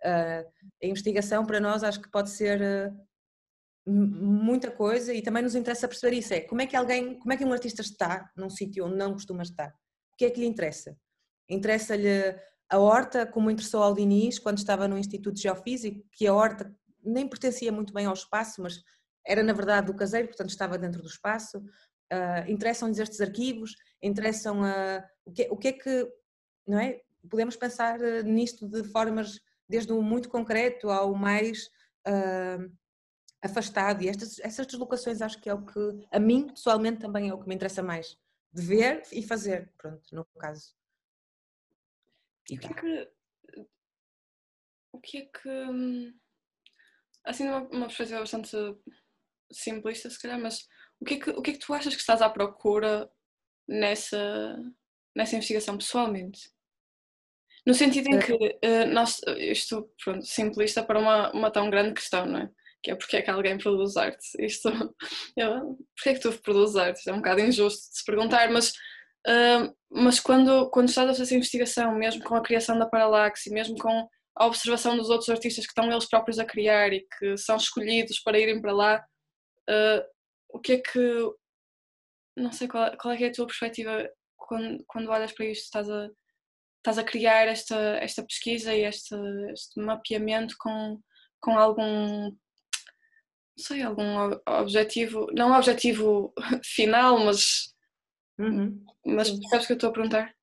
[0.03, 2.60] a investigação para nós acho que pode ser
[3.86, 7.38] muita coisa e também nos interessa perceber isso é como é que alguém como é
[7.38, 9.69] que um artista está num sítio onde não costuma estar
[10.13, 10.95] o que é que lhe interessa
[11.49, 12.36] interessa-lhe
[12.69, 17.27] a horta, como interessou ao Diniz quando estava no Instituto Geofísico, que a horta nem
[17.27, 18.84] pertencia muito bem ao espaço, mas
[19.25, 21.58] era na verdade do caseiro, portanto estava dentro do espaço.
[22.12, 26.08] Uh, Interessam-lhes estes arquivos, interessam a, o, que, o que é que,
[26.67, 27.01] não é?
[27.29, 31.69] Podemos pensar ah, nisto de formas desde o muito concreto ao mais
[32.08, 32.71] uh,
[33.41, 37.34] afastado e estas, essas deslocações acho que é o que a mim pessoalmente também é
[37.34, 38.17] o que me interessa mais,
[38.53, 40.79] de ver e fazer, pronto, no caso.
[42.49, 43.12] E o que é que.
[44.91, 46.13] O que é que.
[47.23, 48.55] Assim, uma, uma perspectiva bastante
[49.51, 50.67] simplista, se calhar, mas
[50.99, 53.09] o que, é que, o que é que tu achas que estás à procura
[53.67, 54.57] nessa,
[55.15, 56.51] nessa investigação pessoalmente?
[57.65, 62.25] No sentido em que uh, nós, isto, pronto, simplista para uma, uma tão grande questão,
[62.25, 62.49] não é?
[62.81, 64.25] Que é porque é que alguém produz arte.
[64.39, 64.69] Isto,
[65.38, 66.97] eu, porque é que tu produzes arte?
[66.97, 68.73] Isto é um bocado injusto de se perguntar, mas
[69.91, 74.08] Mas quando, quando estás a fazer investigação, mesmo com a criação da paralaxe, mesmo com
[74.36, 78.19] a observação dos outros artistas que estão eles próprios a criar e que são escolhidos
[78.19, 79.05] para irem para lá,
[79.69, 80.03] uh,
[80.49, 81.32] o que é que.
[82.38, 85.63] Não sei qual, qual é, que é a tua perspectiva quando, quando olhas para isto,
[85.63, 86.10] estás a,
[86.77, 89.15] estás a criar esta, esta pesquisa e este,
[89.51, 90.99] este mapeamento com,
[91.41, 92.32] com algum
[93.60, 97.73] não sei, algum objetivo, não objetivo final, mas
[98.39, 98.84] Uhum.
[99.06, 99.39] Mas sim.
[99.39, 100.34] percebes que eu estou a perguntar?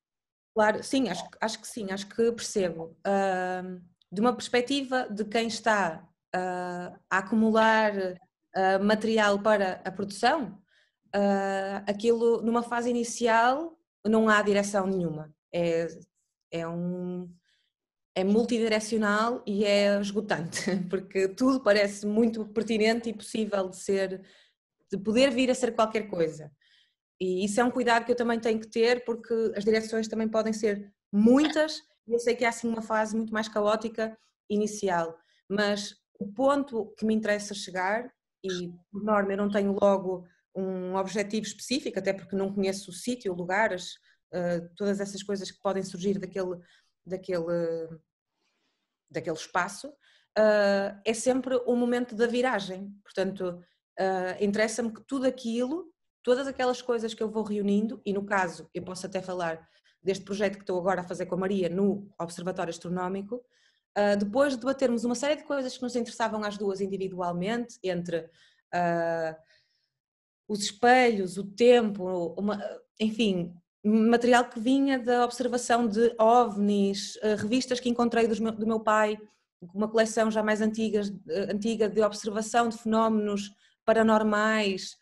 [0.54, 2.96] Claro, sim, acho, acho que sim, acho que percebo.
[3.06, 3.80] Uh,
[4.10, 10.60] de uma perspectiva de quem está uh, a acumular uh, material para a produção,
[11.86, 15.34] aquilo numa fase inicial não há direção nenhuma.
[15.50, 15.86] É,
[16.50, 17.26] é um
[18.14, 24.22] é multidirecional e é esgotante, porque tudo parece muito pertinente e possível de ser,
[24.90, 26.50] de poder vir a ser qualquer coisa.
[27.20, 30.28] E isso é um cuidado que eu também tenho que ter, porque as direções também
[30.28, 34.16] podem ser muitas, e eu sei que há assim uma fase muito mais caótica
[34.50, 38.12] inicial, mas o ponto que me interessa chegar,
[38.44, 42.94] e por norma eu não tenho logo um objetivo específico, até porque não conheço o
[42.94, 43.94] sítio, lugares,
[44.32, 46.58] uh, todas essas coisas que podem surgir daquele,
[47.04, 47.88] daquele,
[49.10, 52.90] daquele espaço, uh, é sempre o momento da viragem.
[53.02, 53.62] Portanto,
[54.00, 55.92] uh, interessa-me que tudo aquilo,
[56.26, 59.64] todas aquelas coisas que eu vou reunindo, e no caso, eu posso até falar
[60.02, 64.54] deste projeto que estou agora a fazer com a Maria no Observatório Astronómico, uh, depois
[64.54, 69.36] de debatermos uma série de coisas que nos interessavam às duas individualmente, entre uh,
[70.48, 72.60] os espelhos, o tempo, uma,
[72.98, 78.80] enfim, material que vinha da observação de ovnis, uh, revistas que encontrei meu, do meu
[78.80, 79.16] pai,
[79.72, 81.12] uma coleção já mais antigas,
[81.48, 83.52] antiga de observação de fenómenos
[83.84, 84.96] paranormais,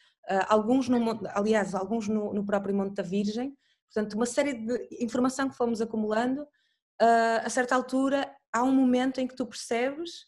[0.48, 0.98] alguns no,
[1.34, 3.56] aliás, alguns no, no próprio Monte da Virgem,
[3.94, 9.20] Portanto, uma série de informação que fomos acumulando, uh, a certa altura há um momento
[9.20, 10.26] em que tu percebes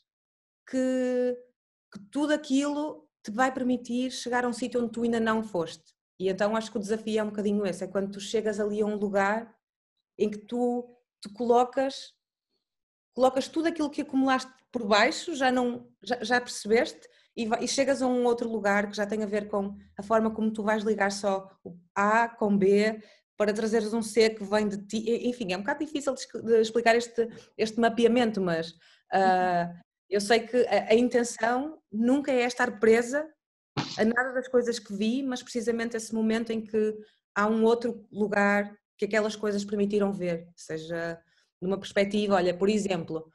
[0.68, 1.36] que,
[1.92, 5.96] que tudo aquilo te vai permitir chegar a um sítio onde tu ainda não foste.
[6.16, 8.80] E então acho que o desafio é um bocadinho esse, é quando tu chegas ali
[8.80, 9.52] a um lugar
[10.16, 12.14] em que tu te colocas,
[13.14, 17.68] colocas tudo aquilo que acumulaste por baixo, já não já, já percebeste, e, vai, e,
[17.68, 20.62] chegas a um outro lugar que já tem a ver com a forma como tu
[20.62, 23.00] vais ligar só o A com B,
[23.36, 25.28] para trazeres um ser que vem de ti.
[25.28, 29.72] Enfim, é um bocado difícil de explicar este, este mapeamento, mas uh,
[30.08, 33.28] eu sei que a, a, intenção nunca é estar presa
[33.98, 36.96] a nada das coisas que vi, mas precisamente esse momento em que
[37.34, 41.20] há um outro lugar que aquelas coisas permitiram ver, seja
[41.60, 43.30] numa perspectiva, olha, por exemplo,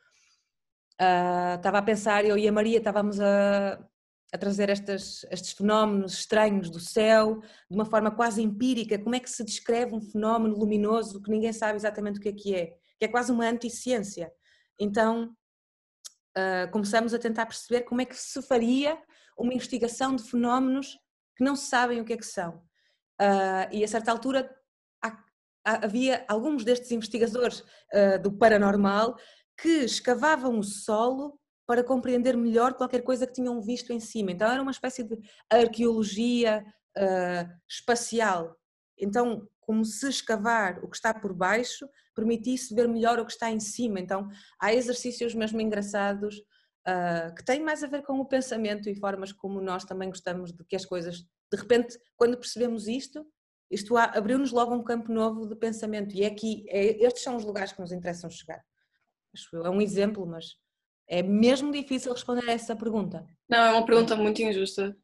[1.00, 3.80] uh, estava a pensar, eu e a Maria estávamos a,
[4.34, 9.20] a trazer estas, estes fenómenos estranhos do céu, de uma forma quase empírica, como é
[9.20, 12.66] que se descreve um fenómeno luminoso que ninguém sabe exatamente o que é que é,
[12.98, 14.32] que é quase uma anticiência.
[14.80, 15.36] Então,
[16.38, 18.98] uh, começamos a tentar perceber como é que se faria
[19.38, 20.98] uma investigação de fenómenos
[21.36, 22.58] que não se sabem o que é que são.
[23.20, 24.50] Uh, e a certa altura
[25.04, 25.24] há,
[25.66, 29.18] havia alguns destes investigadores uh, do paranormal
[29.58, 34.32] que escavavam o solo para compreender melhor qualquer coisa que tinham visto em cima.
[34.32, 35.18] Então era uma espécie de
[35.50, 36.66] arqueologia
[36.98, 38.56] uh, espacial.
[38.98, 43.50] Então, como se escavar o que está por baixo permitisse ver melhor o que está
[43.50, 44.00] em cima.
[44.00, 44.28] Então,
[44.60, 46.38] há exercícios mesmo engraçados
[46.88, 50.52] uh, que têm mais a ver com o pensamento e formas como nós também gostamos
[50.52, 51.20] de que as coisas,
[51.52, 53.26] de repente, quando percebemos isto,
[53.70, 56.14] isto abriu-nos logo um campo novo de pensamento.
[56.14, 58.62] E é aqui, é, estes são os lugares que nos interessam chegar.
[59.64, 60.58] É um exemplo, mas
[61.08, 63.26] é mesmo difícil responder a essa pergunta.
[63.50, 64.96] Não, é uma pergunta muito injusta.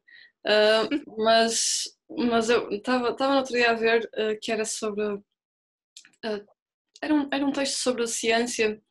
[0.45, 5.03] Uh, mas, mas eu estava no outro dia a ver uh, que era sobre.
[5.05, 6.45] Uh,
[7.01, 8.81] era, um, era um texto sobre a ciência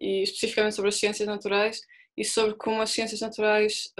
[0.00, 1.80] e especificamente sobre as ciências naturais
[2.16, 3.94] e sobre como as ciências naturais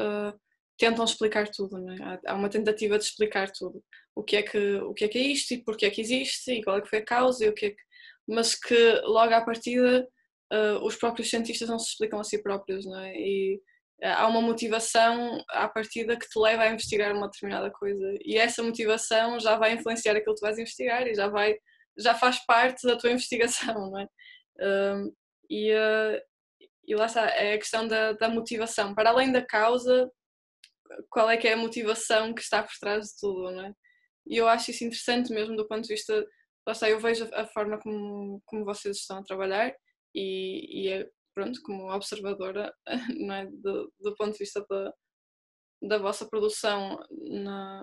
[0.76, 1.78] tentam explicar tudo.
[1.88, 2.02] É?
[2.02, 3.82] Há, há, uma tentativa de explicar tudo.
[4.14, 6.50] O que, é que, o que é que é isto e porque é que existe
[6.50, 7.82] e qual é que foi a causa e o que é que.
[8.28, 10.06] Mas que logo à partida
[10.52, 13.14] uh, os próprios cientistas não se explicam a si próprios, não é?
[13.16, 13.60] E
[14.02, 18.36] uh, há uma motivação à partida que te leva a investigar uma determinada coisa e
[18.36, 21.56] essa motivação já vai influenciar aquilo que tu vais investigar e já vai
[21.98, 24.06] já faz parte da tua investigação, não é?
[25.48, 25.72] E,
[26.86, 28.94] e lá está, é a questão da, da motivação.
[28.94, 30.10] Para além da causa,
[31.10, 33.72] qual é que é a motivação que está por trás de tudo, não é?
[34.26, 36.14] E eu acho isso interessante mesmo do ponto de vista,
[36.66, 39.72] lá está, eu vejo a forma como, como vocês estão a trabalhar
[40.16, 42.74] e, e é, pronto, como observadora
[43.20, 43.46] não é?
[43.46, 44.92] do, do ponto de vista da,
[45.82, 47.82] da vossa produção na,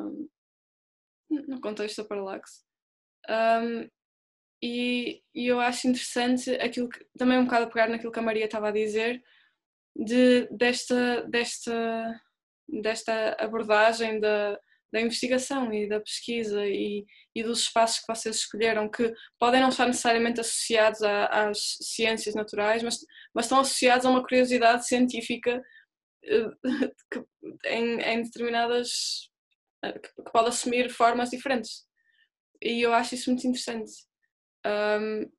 [1.30, 2.66] no contexto da Parallax.
[3.30, 3.88] Um,
[4.62, 8.24] e, e, eu acho interessante aquilo que, também um bocado a pegar naquilo que a
[8.24, 9.22] Maria estava a dizer,
[9.96, 12.22] de, desta, desta,
[12.68, 14.60] desta abordagem da,
[14.94, 17.04] da investigação e da pesquisa e,
[17.36, 22.36] e dos espaços que vocês escolheram, que podem não estar necessariamente associados a, às ciências
[22.36, 23.00] naturais, mas,
[23.34, 25.60] mas estão associados a uma curiosidade científica
[26.24, 26.48] eh,
[27.12, 27.26] que,
[27.66, 29.32] em, em determinadas.
[29.84, 31.86] Eh, que, pode assumir formas diferentes.
[32.62, 33.92] E eu acho isso muito interessante.
[34.66, 35.30] Um,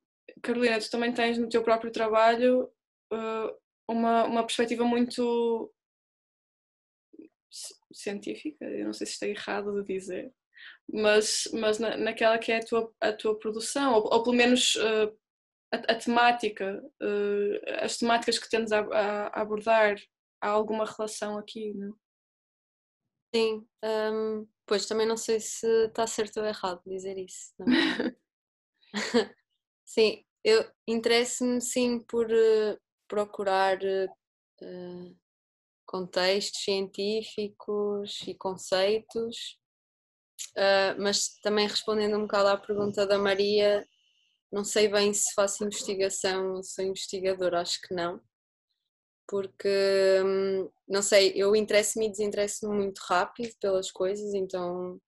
[0.43, 2.69] Carolina, tu também tens no teu próprio trabalho
[3.11, 3.57] uh,
[3.89, 5.73] uma, uma perspectiva muito
[7.93, 10.33] científica, eu não sei se está errado de dizer,
[10.91, 14.75] mas, mas na, naquela que é a tua, a tua produção, ou, ou pelo menos
[14.75, 15.17] uh,
[15.71, 19.97] a, a, temática, uh, as temáticas que tendes a, a, abordar,
[20.41, 21.95] há alguma relação aqui, não?
[23.33, 27.53] Sim, um, pois também não sei se está certo ou errado dizer isso.
[29.85, 32.79] sim, eu interesso-me sim por uh,
[33.09, 33.77] procurar
[35.85, 39.57] contextos científicos e conceitos,
[40.57, 43.87] uh, mas também respondendo um bocado à pergunta da Maria,
[44.51, 48.21] não sei bem se faço investigação, sou investigadora, acho que não,
[49.27, 49.67] porque
[50.23, 54.99] hum, não sei, eu interesso-me e desinteresso-me muito rápido pelas coisas, então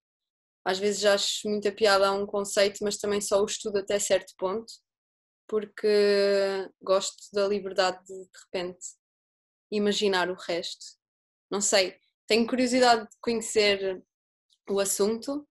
[0.66, 4.34] às vezes acho muita piada a um conceito, mas também só o estudo até certo
[4.38, 4.72] ponto,
[5.48, 8.86] porque gosto da liberdade de de repente
[9.72, 10.86] imaginar o resto.
[11.50, 11.96] Não sei,
[12.28, 14.04] tenho curiosidade de conhecer
[14.70, 15.48] o assunto,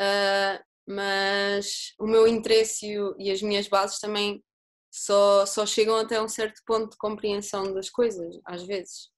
[0.00, 4.42] uh, mas o meu interesse e, as minhas bases também
[4.90, 9.10] só, só chegam até um certo ponto de compreensão das coisas, às vezes.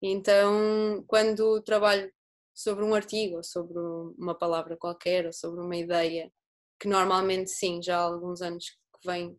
[0.00, 2.10] Então, quando trabalho
[2.54, 3.78] sobre um artigo, ou sobre
[4.16, 6.32] uma palavra qualquer, ou sobre uma ideia,
[6.80, 9.36] que normalmente sim, já há alguns anos que vem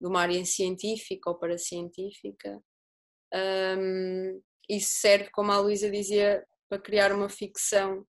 [0.00, 2.62] de uma área científica ou paracientífica,
[3.36, 8.06] um, isso serve, como a Luísa dizia, para criar uma ficção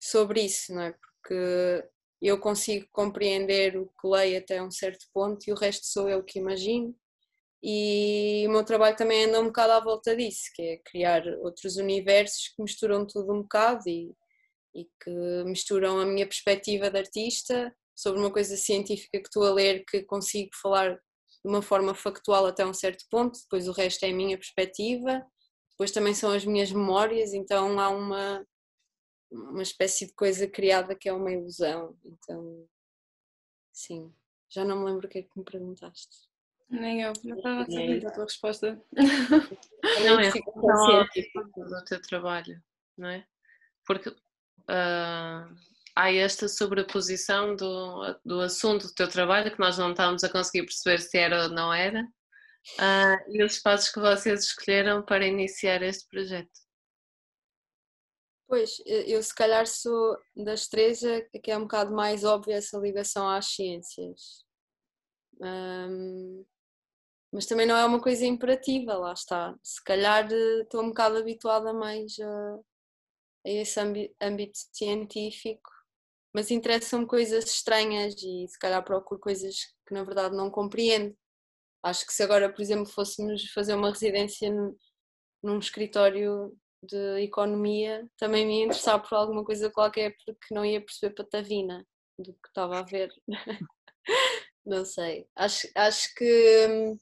[0.00, 0.92] sobre isso, não é?
[0.92, 1.88] Porque
[2.22, 6.22] eu consigo compreender o que leio até um certo ponto e o resto sou eu
[6.22, 6.94] que imagino.
[7.62, 11.76] E o meu trabalho também anda um bocado à volta disso, que é criar outros
[11.76, 14.14] universos que misturam tudo um bocado e,
[14.74, 19.52] e que misturam a minha perspectiva de artista sobre uma coisa científica que estou a
[19.52, 20.98] ler que consigo falar
[21.44, 25.24] de uma forma factual até um certo ponto, depois o resto é a minha perspectiva,
[25.70, 28.46] depois também são as minhas memórias, então há uma,
[29.30, 31.96] uma espécie de coisa criada que é uma ilusão.
[32.04, 32.68] Então,
[33.72, 34.12] sim,
[34.50, 36.28] já não me lembro o que é que me perguntaste.
[36.68, 38.84] Nem eu, já estava a saber a tua resposta.
[40.04, 40.30] Não, é
[41.56, 42.62] do teu trabalho,
[42.96, 43.26] não é?
[43.84, 45.56] Porque uh,
[45.94, 50.64] há esta sobreposição do, do assunto do teu trabalho que nós não estávamos a conseguir
[50.64, 55.82] perceber se era ou não era uh, e os espaços que vocês escolheram para iniciar
[55.82, 56.50] este projeto.
[58.48, 62.78] Pois, eu se calhar sou das três a que é um bocado mais óbvia essa
[62.78, 64.44] ligação às ciências.
[65.40, 66.44] Um,
[67.32, 69.56] mas também não é uma coisa imperativa, lá está.
[69.62, 72.54] Se calhar eh, estou um bocado habituada mais a,
[73.46, 73.78] a esse
[74.20, 75.70] âmbito científico,
[76.34, 79.56] mas interessam-me coisas estranhas e se calhar procuro coisas
[79.86, 81.16] que na verdade não compreendo.
[81.82, 84.50] Acho que se agora, por exemplo, fôssemos fazer uma residência
[85.42, 90.80] num escritório de economia, também me ia interessar por alguma coisa qualquer porque não ia
[90.80, 91.86] perceber patavina
[92.18, 93.10] do que estava a ver.
[94.64, 95.26] não sei.
[95.36, 96.98] Acho, acho que hum,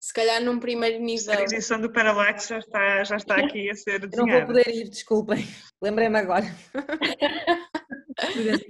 [0.00, 1.32] se calhar num primeiro nível.
[1.32, 4.40] A edição do Parallax já está, já está aqui a ser desenhada.
[4.40, 5.46] não vou poder ir, desculpem.
[5.82, 6.44] Lembrei-me agora.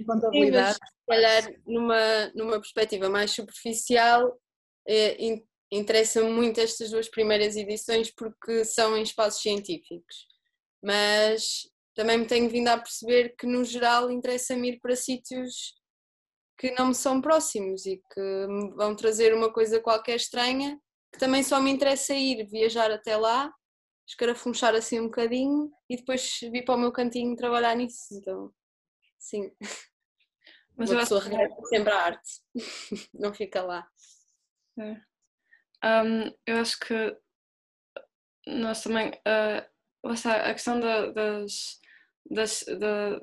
[0.05, 0.73] contabilidade.
[0.73, 4.39] Sim, se calhar numa, numa perspectiva mais superficial,
[4.87, 5.17] é,
[5.71, 10.27] interessam-me muito estas duas primeiras edições porque são em espaços científicos.
[10.83, 15.73] Mas também me tenho vindo a perceber que, no geral, interessa-me ir para sítios
[16.57, 20.79] que não me são próximos e que me vão trazer uma coisa qualquer estranha
[21.15, 23.49] que também só me interessa ir viajar até lá,
[24.07, 28.07] escarafunchar assim um bocadinho e depois vir para o meu cantinho trabalhar nisso.
[28.11, 28.51] Então,
[29.17, 29.51] sim.
[30.77, 31.67] Mas Uma pessoa regressa que...
[31.67, 32.41] sempre à arte,
[33.13, 33.87] não fica lá.
[34.77, 35.01] É.
[36.03, 37.17] Um, eu acho que
[38.47, 39.65] nós também, uh,
[40.03, 41.79] a questão da, das,
[42.29, 43.21] das, da,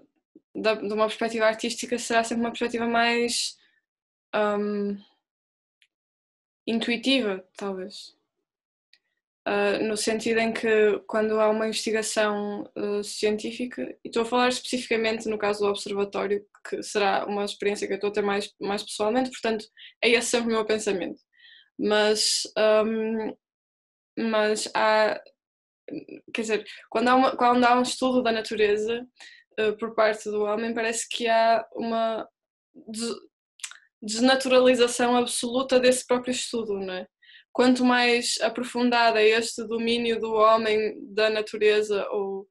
[0.54, 3.58] da, de uma perspectiva artística será sempre uma perspectiva mais
[4.34, 4.96] um,
[6.66, 8.16] intuitiva, talvez.
[9.46, 14.48] Uh, no sentido em que quando há uma investigação uh, científica, e estou a falar
[14.48, 18.54] especificamente no caso do observatório, que será uma experiência que eu estou a ter mais,
[18.60, 19.64] mais pessoalmente, portanto
[20.00, 21.20] é esse sempre o meu pensamento.
[21.76, 23.36] Mas, um,
[24.16, 25.20] mas há,
[26.32, 29.04] quer dizer, quando há, uma, quando há um estudo da natureza
[29.58, 32.28] uh, por parte do homem, parece que há uma
[34.00, 37.06] desnaturalização absoluta desse próprio estudo, não é?
[37.52, 42.48] Quanto mais aprofundado é este domínio do homem, da natureza ou,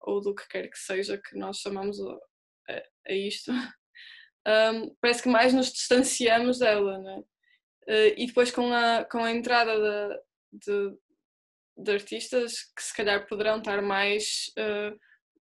[0.00, 3.50] ou do que quer que seja que nós chamamos a, a isto,
[4.46, 7.18] um, parece que mais nos distanciamos dela, não é?
[7.88, 9.74] Uh, e depois com a, com a entrada
[10.52, 10.96] de, de,
[11.78, 14.96] de, artistas que se calhar poderão estar mais, uh,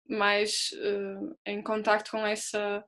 [0.10, 2.84] mais uh, em contacto com essa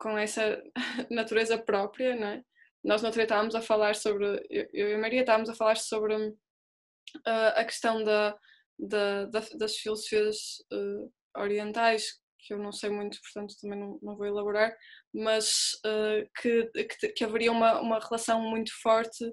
[0.00, 0.60] com essa
[1.10, 2.42] natureza própria, não é?
[2.82, 7.52] Nós não estávamos a falar sobre, eu e a Maria estávamos a falar sobre uh,
[7.54, 8.36] a questão da,
[8.78, 10.36] da, da, das filosofias
[10.72, 14.74] uh, orientais que eu não sei muito, portanto também não, não vou elaborar,
[15.12, 19.30] mas uh, que, que, que, haveria uma, uma relação muito forte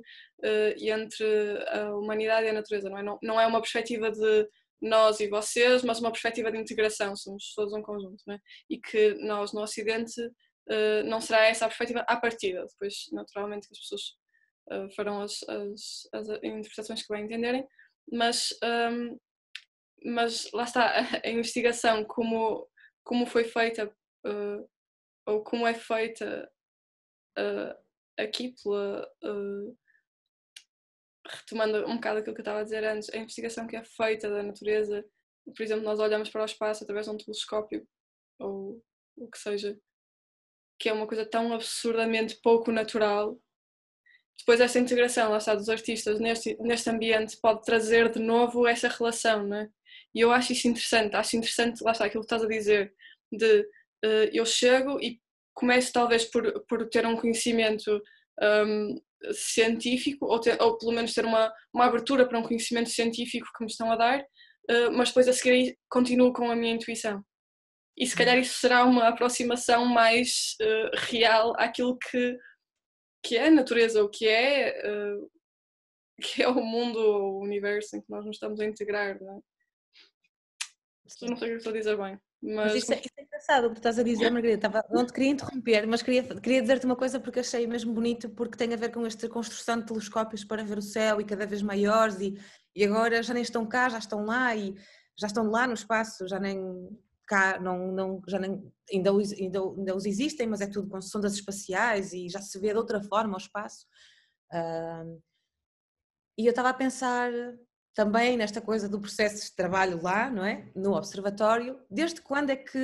[0.77, 1.25] entre
[1.69, 3.03] a humanidade e a natureza, não é?
[3.03, 4.47] Não, não é uma perspectiva de
[4.81, 8.39] nós e vocês, mas uma perspectiva de integração, somos todos um conjunto, é?
[8.69, 10.21] E que nós no Ocidente
[10.69, 14.01] uh, não será essa a perspectiva à partida, depois naturalmente que as pessoas
[14.97, 17.65] farão as, as, as, interpretações que bem entenderem,
[18.11, 19.17] mas, um, ehm,
[20.03, 20.93] mas lá está,
[21.23, 22.67] a investigação como
[23.07, 23.87] como foi feita
[24.25, 24.69] uh,
[25.25, 26.51] ou como é feita
[27.39, 27.83] uh,
[28.19, 29.77] aqui pela uh,
[31.25, 34.29] retomando um bocado aquilo que eu estava a dizer antes, a investigação que é feita
[34.29, 35.05] da natureza,
[35.45, 37.87] por exemplo, nós olhamos para o espaço através de um telescópio
[38.39, 38.81] ou
[39.17, 39.77] o que seja,
[40.79, 43.37] que é uma coisa tão absurdamente pouco natural.
[44.37, 48.87] Depois essa integração, lá está, dos artistas neste, neste ambiente pode trazer de novo essa
[48.87, 49.69] relação, não é?
[50.13, 52.93] E eu acho isso interessante, acho interessante, lá está, aquilo que estás a dizer,
[53.31, 53.61] de
[54.05, 55.19] uh, eu chego e
[55.53, 58.01] começo talvez por, por ter um conhecimento
[58.41, 58.95] um,
[59.31, 63.63] científico, ou, ter, ou pelo menos ter uma, uma abertura para um conhecimento científico que
[63.63, 67.23] me estão a dar, uh, mas depois a seguir continuo com a minha intuição.
[67.97, 72.37] E se calhar isso será uma aproximação mais uh, real àquilo que,
[73.23, 75.31] que é a natureza, o que é, uh,
[76.21, 79.19] que é o mundo, o universo em que nós nos estamos a integrar.
[79.19, 79.39] Não é?
[81.27, 82.19] Não sei o que estou a dizer bem.
[82.39, 84.67] Mas, mas isso, é, isso, é, engraçado o que estás a dizer, Margarida.
[84.67, 88.29] Estava, não te queria interromper, mas queria, queria dizer-te uma coisa porque achei mesmo bonito,
[88.29, 91.47] porque tem a ver com esta construção de telescópios para ver o céu e cada
[91.47, 92.39] vez maiores, e,
[92.75, 94.75] e agora já nem estão cá, já estão lá e
[95.17, 96.61] já estão lá no espaço, já nem
[97.27, 101.33] cá, não, não, já nem, ainda, ainda, ainda os existem, mas é tudo com sondas
[101.33, 103.85] espaciais e já se vê de outra forma o espaço.
[104.51, 105.21] Uh,
[106.37, 107.31] e eu estava a pensar
[107.97, 110.71] também nesta coisa do processo de trabalho lá, não é?
[110.75, 112.79] No observatório, desde quando é que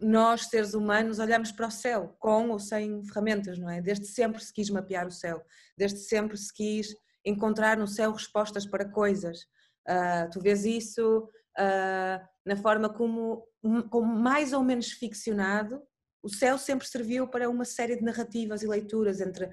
[0.00, 3.82] nós, seres humanos, olhamos para o céu, com ou sem ferramentas, não é?
[3.82, 5.42] Desde sempre se quis mapear o céu,
[5.76, 9.40] desde sempre se quis encontrar no céu respostas para coisas.
[9.88, 11.28] Uh, tu vês isso
[11.58, 13.46] uh, na forma como,
[13.90, 15.82] como mais ou menos ficcionado,
[16.22, 19.50] o céu sempre serviu para uma série de narrativas e leituras entre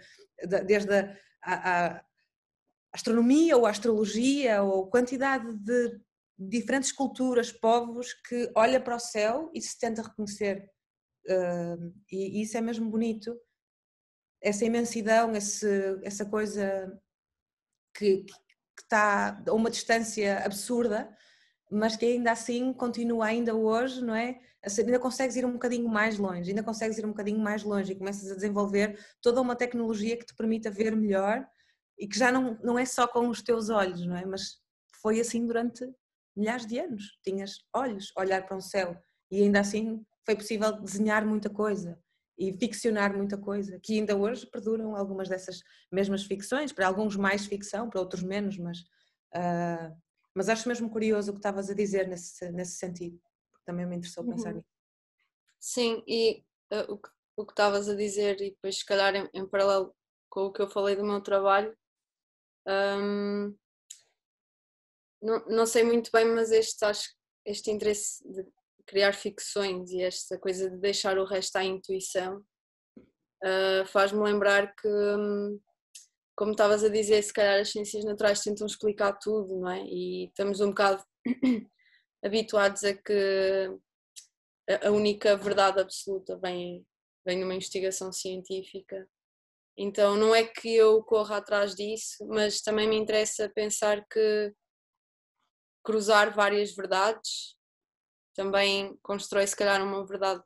[0.66, 0.94] desde
[1.42, 2.06] a, a,
[2.94, 6.00] astronomia ou astrologia ou quantidade de
[6.38, 10.70] diferentes culturas, povos que olha para o céu e se tenta reconhecer.
[11.28, 13.38] Uh, e, isso é mesmo bonito.
[14.42, 16.98] Essa imensidão, esse, essa coisa
[17.94, 18.34] que, que
[18.82, 21.14] está a uma distância absurda,
[21.70, 24.40] mas que ainda assim continua ainda hoje, não é?
[24.78, 27.96] Ainda consegues ir um bocadinho mais longe, ainda consegues ir um bocadinho mais longe e
[27.96, 31.46] começas a desenvolver toda uma tecnologia que te permita ver melhor
[31.98, 34.26] e que já não, não é só com os teus olhos, não é?
[34.26, 34.58] Mas
[35.02, 35.86] foi assim durante
[36.36, 37.18] milhares de anos.
[37.24, 38.98] Tinhas olhos, olhar para um céu
[39.32, 41.98] e ainda assim foi possível desenhar muita coisa
[42.38, 45.62] e ficcionar muita coisa, que ainda hoje perduram algumas dessas
[45.92, 48.80] mesmas ficções, para alguns mais ficção, para outros menos, mas,
[49.36, 49.94] uh,
[50.36, 53.20] mas acho mesmo curioso o que estavas a dizer nesse, nesse sentido,
[53.52, 54.58] porque também me interessou pensar uhum.
[54.58, 54.70] nisso.
[55.60, 57.10] Sim, e uh, o que
[57.40, 59.96] o que estavas a dizer, e depois se calhar em, em paralelo
[60.30, 61.74] com o que eu falei do meu trabalho,
[62.68, 63.56] um,
[65.22, 67.16] não, não sei muito bem, mas este, acho,
[67.46, 68.46] este interesse de
[68.86, 72.44] criar ficções e esta coisa de deixar o resto à intuição
[72.98, 75.60] uh, faz-me lembrar que, um,
[76.40, 79.84] como estavas a dizer, se calhar as ciências naturais tentam explicar tudo, não é?
[79.84, 81.04] E estamos um bocado
[82.24, 83.78] habituados a que
[84.84, 86.86] a única verdade absoluta vem,
[87.26, 89.06] vem numa investigação científica
[89.82, 94.54] então não é que eu corra atrás disso, mas também me interessa pensar que
[95.82, 97.56] cruzar várias verdades
[98.36, 100.44] também constrói se calhar uma verdade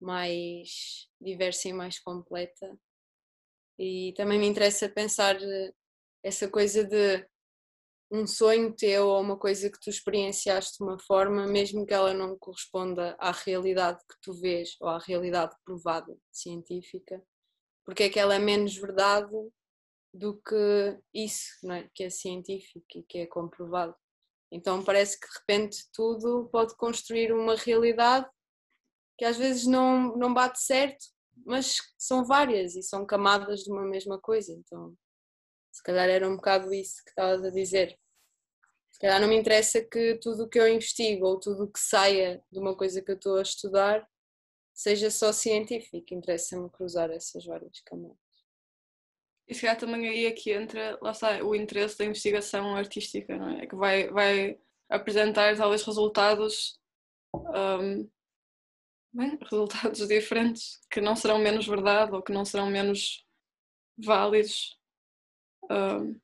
[0.00, 2.78] mais diversa e mais completa.
[3.78, 5.36] E também me interessa pensar
[6.22, 7.26] essa coisa de
[8.10, 12.14] um sonho teu ou uma coisa que tu experienciaste de uma forma, mesmo que ela
[12.14, 17.22] não corresponda à realidade que tu vês ou à realidade provada científica,
[17.84, 19.30] porque é que ela é menos verdade
[20.12, 21.88] do que isso, não é?
[21.94, 23.94] que é científico e que é comprovado.
[24.50, 28.26] Então parece que de repente tudo pode construir uma realidade
[29.18, 31.04] que às vezes não, não bate certo,
[31.44, 34.52] mas são várias e são camadas de uma mesma coisa.
[34.52, 34.96] Então,
[35.72, 37.98] se calhar era um bocado isso que estavas a dizer.
[38.90, 41.78] Se calhar não me interessa que tudo o que eu investigo ou tudo o que
[41.78, 44.08] saia de uma coisa que eu estou a estudar
[44.74, 48.16] seja só científico, interessa-me cruzar essas várias camadas.
[49.48, 53.48] E se calhar também aí aqui entra, lá está, o interesse da investigação artística, não
[53.50, 53.64] é?
[53.64, 56.78] é que vai, vai apresentar talvez resultados
[57.34, 58.08] um,
[59.12, 63.24] bem, resultados diferentes que não serão menos verdade ou que não serão menos
[63.96, 64.78] válidos.
[65.70, 66.18] Um,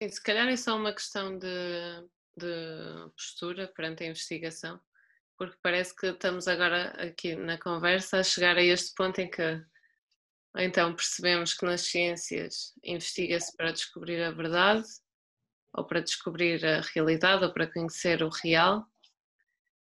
[0.00, 1.48] se calhar é só uma questão de,
[2.36, 4.80] de postura perante a investigação,
[5.36, 9.64] porque parece que estamos agora aqui na conversa a chegar a este ponto em que
[10.56, 14.86] então percebemos que nas ciências investiga-se para descobrir a verdade,
[15.72, 18.84] ou para descobrir a realidade, ou para conhecer o real.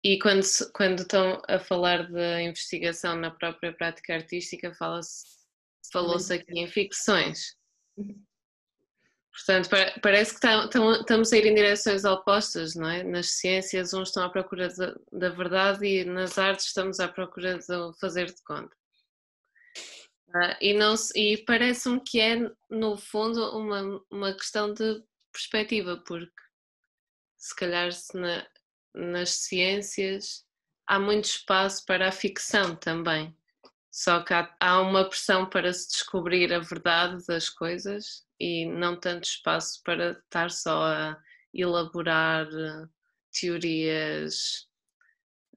[0.04, 5.24] E quando, quando estão a falar da investigação na própria prática artística, fala-se,
[5.92, 7.56] falou-se aqui em ficções.
[9.32, 9.68] Portanto,
[10.02, 13.02] parece que estamos a ir em direções opostas, não é?
[13.02, 14.68] Nas ciências, uns estão à procura
[15.12, 18.74] da verdade e nas artes estamos à procura de fazer de conta.
[20.28, 26.32] Uh, e não, e parece-me que é, no fundo, uma, uma questão de perspectiva, porque
[27.38, 28.46] se calhar se na,
[28.98, 30.44] nas ciências
[30.86, 33.34] há muito espaço para a ficção também.
[33.90, 38.98] Só que há, há uma pressão para se descobrir a verdade das coisas e não
[38.98, 41.18] tanto espaço para estar só a
[41.52, 42.86] elaborar eh,
[43.32, 44.68] teorias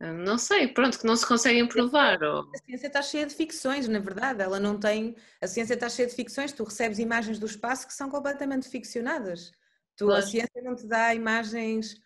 [0.02, 2.24] não sei, pronto, que não se conseguem provar.
[2.24, 2.50] Ou...
[2.56, 5.16] A ciência está cheia de ficções, na verdade, ela não tem.
[5.40, 9.52] A ciência está cheia de ficções, tu recebes imagens do espaço que são completamente ficcionadas.
[9.96, 12.02] Tu, A ciência não te dá imagens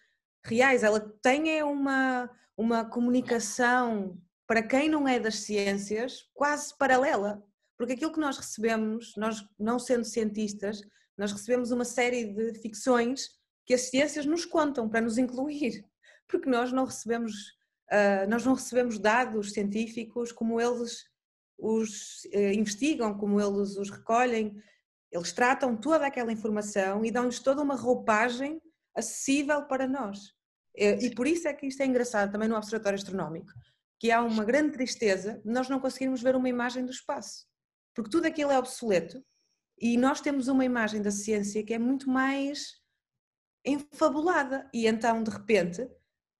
[0.45, 4.17] reais, ela tem é uma, uma comunicação,
[4.47, 7.43] para quem não é das ciências, quase paralela.
[7.77, 10.81] Porque aquilo que nós recebemos, nós não sendo cientistas,
[11.17, 13.29] nós recebemos uma série de ficções
[13.65, 15.85] que as ciências nos contam para nos incluir.
[16.27, 17.55] Porque nós não recebemos
[17.91, 21.05] Uh, nós não recebemos dados científicos como eles
[21.57, 24.55] os uh, investigam, como eles os recolhem.
[25.11, 28.59] Eles tratam toda aquela informação e dão-lhes toda uma roupagem
[28.95, 30.33] acessível para nós.
[30.77, 33.51] E, e por isso é que isto é engraçado também no Observatório Astronómico,
[33.99, 37.45] que há uma grande tristeza de nós não conseguirmos ver uma imagem do espaço,
[37.93, 39.23] porque tudo aquilo é obsoleto
[39.79, 42.75] e nós temos uma imagem da ciência que é muito mais
[43.65, 45.87] enfabulada e então de repente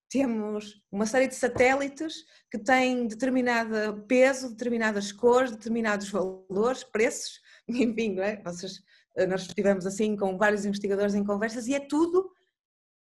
[0.09, 8.19] temos uma série de satélites que têm determinado peso, determinadas cores, determinados valores, preços, enfim,
[8.19, 8.41] é?
[8.43, 8.81] Vocês,
[9.27, 12.31] nós estivemos assim com vários investigadores em conversas e é tudo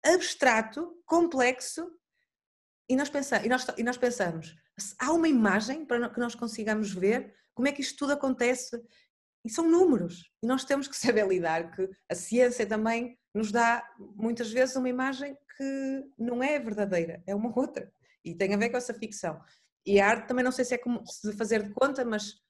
[0.05, 1.91] abstrato, complexo
[2.89, 4.55] e nós, pensamos, e nós, e nós pensamos,
[4.99, 8.81] há uma imagem para que nós consigamos ver como é que isto tudo acontece
[9.43, 13.87] e são números e nós temos que saber lidar que a ciência também nos dá
[14.15, 17.91] muitas vezes uma imagem que não é verdadeira, é uma outra.
[18.23, 19.41] E tem a ver com essa ficção.
[19.85, 22.41] E a arte também não sei se é como se fazer de conta, mas,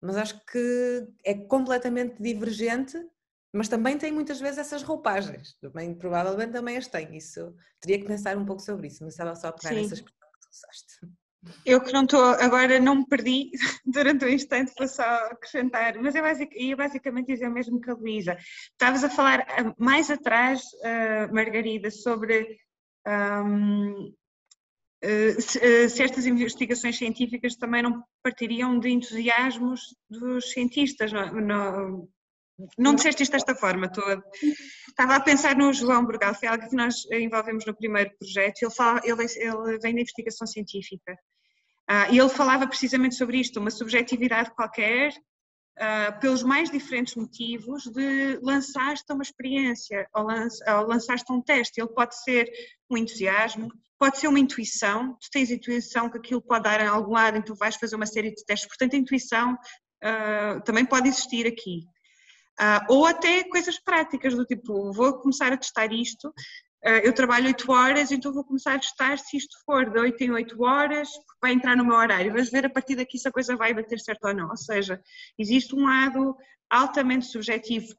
[0.00, 2.98] mas acho que é completamente divergente,
[3.52, 5.56] mas também tem muitas vezes essas roupagens.
[5.60, 7.16] Também, provavelmente também as tem.
[7.16, 10.32] Isso teria que pensar um pouco sobre isso, mas estava só a pegar nessas questões
[10.32, 11.16] que tu usaste.
[11.64, 13.50] Eu que não estou, agora não me perdi
[13.84, 16.24] durante um instante, vou só acrescentar, mas eu
[16.56, 18.36] ia basicamente dizer o mesmo que a Luísa.
[18.72, 22.58] Estavas a falar ah, mais atrás, uh, Margarida, sobre
[23.06, 24.12] um,
[25.04, 31.12] uh, se estas investigações científicas também não partiriam de entusiasmos dos cientistas.
[31.12, 32.08] Não, não,
[32.78, 34.22] não disseste isto desta forma, estou a...
[34.88, 38.74] estava a pensar no João Burgal, foi algo que nós envolvemos no primeiro projeto, ele,
[38.74, 41.16] fala, ele, ele vem da investigação científica
[41.88, 47.84] Uh, e ele falava precisamente sobre isto, uma subjetividade qualquer, uh, pelos mais diferentes motivos,
[47.84, 51.80] de lançar-te uma experiência ou, lança, ou lançar-te um teste.
[51.80, 52.50] Ele pode ser
[52.90, 57.12] um entusiasmo, pode ser uma intuição, tu tens intuição que aquilo pode dar em algum
[57.12, 58.66] lado, então vais fazer uma série de testes.
[58.66, 61.84] Portanto, a intuição uh, também pode existir aqui.
[62.58, 67.48] Uh, ou até coisas práticas, do tipo, vou começar a testar isto, uh, eu trabalho
[67.48, 71.08] 8 horas, então vou começar a testar se isto for de 8 em 8 horas,
[71.40, 74.00] vai entrar no meu horário, vais ver a partir daqui se a coisa vai bater
[74.00, 74.48] certo ou não.
[74.48, 74.98] Ou seja,
[75.38, 76.34] existe um lado
[76.70, 77.94] altamente subjetivo,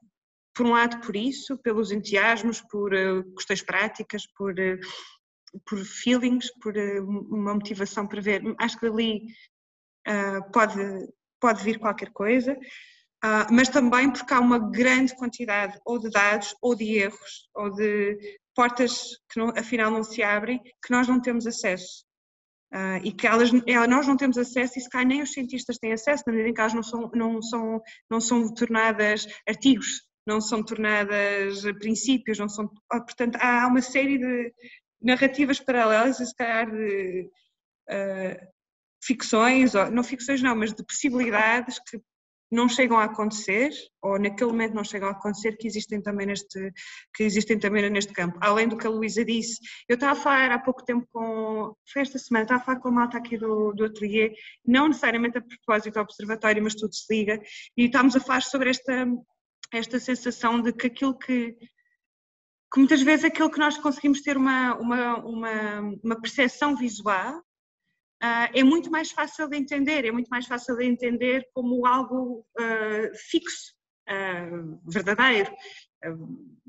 [0.55, 4.55] por um lado por isso, pelos entusiasmos, por uh, questões práticas, por,
[5.67, 9.21] por feelings, por uma motivação para ver, acho que ali
[10.51, 10.79] pode,
[11.39, 12.57] pode vir qualquer coisa.
[13.23, 17.71] Uh, mas também porque há uma grande quantidade ou de dados, ou de erros, ou
[17.71, 18.17] de
[18.55, 22.05] portas que não, afinal não se abrem, que nós não temos acesso.
[22.73, 23.49] Uh, e que elas,
[23.89, 26.53] nós não temos acesso e se calhar nem os cientistas têm acesso, na medida em
[26.53, 32.49] que elas não são, não são, não são tornadas artigos, não são tornadas princípios, não
[32.49, 34.53] são, portanto há uma série de
[35.01, 37.29] narrativas paralelas e se calhar de
[37.89, 38.47] uh,
[39.01, 41.97] ficções, não ficções não, mas de possibilidades que
[42.51, 43.71] não chegam a acontecer,
[44.01, 46.71] ou naquele momento não chegam a acontecer, que existem também neste,
[47.13, 48.37] que existem também neste campo.
[48.41, 52.01] Além do que a Luísa disse, eu estava a falar há pouco tempo com, foi
[52.01, 54.33] esta semana, estava a falar com a malta aqui do, do ateliê,
[54.65, 57.41] não necessariamente a propósito do observatório, mas tudo se liga,
[57.75, 59.07] e estávamos a falar sobre esta,
[59.73, 61.51] esta sensação de que aquilo que,
[62.73, 67.41] que muitas vezes aquilo que nós conseguimos ter uma, uma, uma, uma percepção visual
[68.23, 72.43] Uh, é muito mais fácil de entender, é muito mais fácil de entender como algo
[72.59, 73.73] uh, fixo,
[74.09, 75.51] uh, verdadeiro.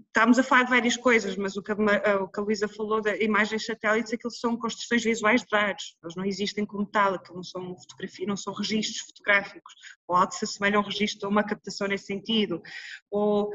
[0.09, 1.75] estamos a falar de várias coisas, mas o que, a,
[2.23, 6.25] o a Luísa falou da imagens satélites, aquilo são construções visuais de dados, eles não
[6.27, 9.73] existem como tal, aquilo não são fotografia, não são registros fotográficos,
[10.07, 12.63] ou algo se assemelha a um registro ou uma captação nesse sentido,
[13.11, 13.51] ou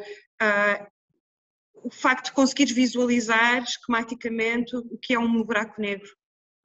[1.76, 6.10] o facto de conseguires visualizar esquematicamente o que é um buraco negro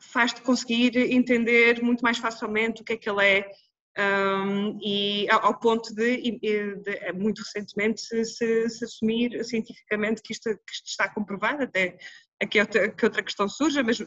[0.01, 3.51] faz-te conseguir entender muito mais facilmente o que é que ele é
[3.99, 10.51] um, e ao ponto de, de muito recentemente se, se, se, assumir cientificamente que isto,
[10.51, 11.99] que isto, está comprovado, até
[12.41, 13.99] aqui outra, que outra questão surja, mas,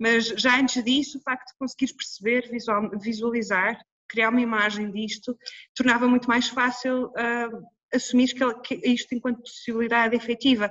[0.00, 5.36] mas já antes disso o facto de conseguires perceber, visual, visualizar, criar uma imagem disto,
[5.76, 8.28] tornava muito mais fácil uh, assumir
[8.62, 10.70] que, isto enquanto possibilidade efetiva.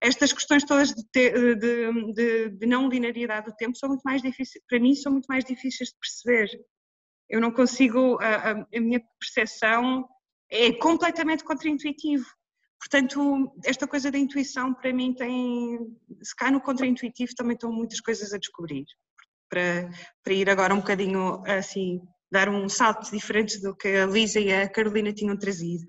[0.00, 4.22] Estas questões todas de, ter, de, de, de, não linearidade do tempo são muito mais
[4.22, 6.50] difíceis, para mim são muito mais difíceis de perceber.
[7.28, 10.06] Eu não consigo, a, a, a minha percepção
[10.50, 12.26] é completamente contraintuitivo.
[12.78, 15.78] Portanto, esta coisa da intuição para mim tem,
[16.22, 18.84] se cá no contraintuitivo também estão muitas coisas a descobrir.
[19.48, 19.90] Para,
[20.22, 22.00] para ir agora um bocadinho assim,
[22.30, 25.84] dar um salto diferente do que a Lisa e a Carolina tinham trazido.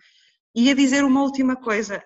[0.57, 2.03] Ia dizer uma última coisa,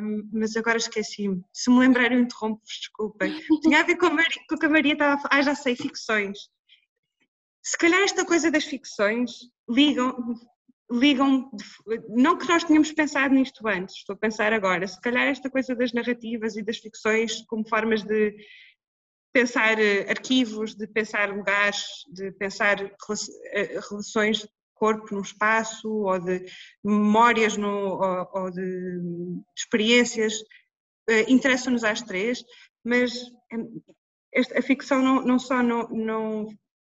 [0.00, 1.42] um, mas agora esqueci-me.
[1.52, 3.34] Se me lembrarem, interrompo-vos, desculpem.
[3.60, 5.34] Tinha a ver com, a Maria, com o que a Maria estava a falar.
[5.34, 6.38] Ah, já sei, ficções.
[7.60, 9.32] Se calhar esta coisa das ficções
[9.68, 10.14] ligam,
[10.88, 11.50] ligam,
[12.08, 15.74] não que nós tenhamos pensado nisto antes, estou a pensar agora, se calhar esta coisa
[15.74, 18.32] das narrativas e das ficções como formas de
[19.32, 24.46] pensar eh, arquivos, de pensar lugares, de pensar eh, relações
[24.78, 26.44] corpo no espaço, ou de
[26.84, 30.34] memórias no, ou, ou de, de, experiências,
[31.10, 32.44] uh, interessam-nos às três,
[32.84, 33.12] mas
[34.32, 36.46] esta, a ficção não, não só não, não,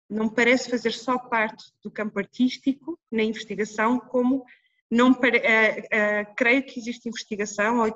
[0.10, 4.46] não parece fazer só parte do campo artístico, na investigação, como
[4.92, 7.96] não pare, uh, uh, creio que existe investigação, ou,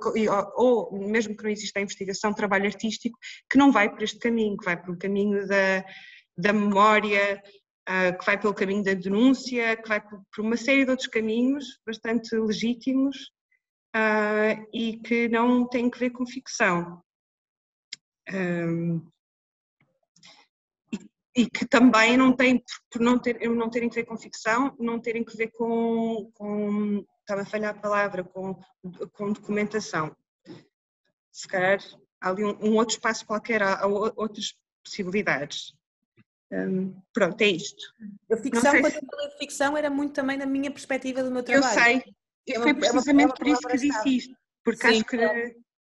[0.58, 3.20] ou, ou, mesmo que não exista investigação, trabalho artístico,
[3.50, 5.86] que não vai por este caminho, que vai pelo caminho da,
[6.38, 7.42] da memória,
[7.90, 11.80] uh, que vai pelo caminho da denúncia, que vai por, uma série de outros caminhos
[11.86, 13.32] bastante legítimos
[13.96, 17.02] uh, e que não têm que ver com ficção.
[18.32, 19.06] Um,
[21.38, 25.00] e, que também não têm, por não, ter, não terem que ver com ficção, não
[25.00, 28.56] terem que ver com, com estava a falhar a palavra, com,
[29.14, 30.16] com documentação.
[31.32, 31.80] Se calhar
[32.22, 35.74] há ali um, um outro espaço qualquer, há, há outras possibilidades.
[36.56, 37.84] Um, pronto, é isto.
[38.32, 38.98] A ficção, quando se...
[38.98, 41.78] eu falei de ficção, era muito também na minha perspectiva do meu trabalho.
[41.78, 42.04] Eu sei,
[42.48, 45.18] é foi uma, precisamente é por isso que disse isto, porque Sim, acho que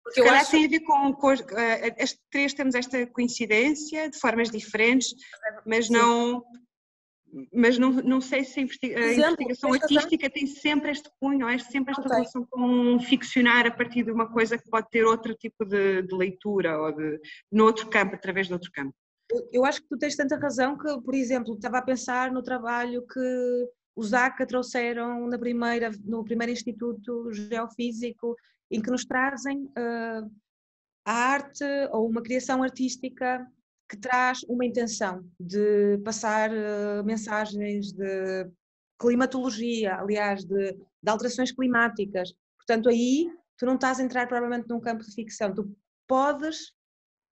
[0.04, 0.50] porque se calhar acho...
[0.50, 1.94] tem a ver com, com as eh,
[2.30, 5.14] três temos esta coincidência de formas diferentes,
[5.66, 5.94] mas Sim.
[5.94, 6.44] não
[7.52, 11.58] mas não, não sei se a, investiga a investigação artística tem sempre este cunho, é
[11.58, 12.16] sempre esta okay.
[12.16, 16.14] relação com ficcionar a partir de uma coisa que pode ter outro tipo de, de
[16.14, 17.20] leitura ou de,
[17.50, 18.94] no outro campo, através de outro campo
[19.52, 23.06] eu acho que tu tens tanta razão que, por exemplo, estava a pensar no trabalho
[23.06, 28.36] que os ACA trouxeram na primeira, no primeiro Instituto Geofísico,
[28.70, 30.30] em que nos trazem uh,
[31.04, 33.46] a arte ou uma criação artística
[33.88, 38.50] que traz uma intenção de passar uh, mensagens de
[38.98, 42.32] climatologia, aliás, de, de, alterações climáticas.
[42.56, 46.73] Portanto, aí tu não estás a entrar provavelmente num campo de ficção, tu podes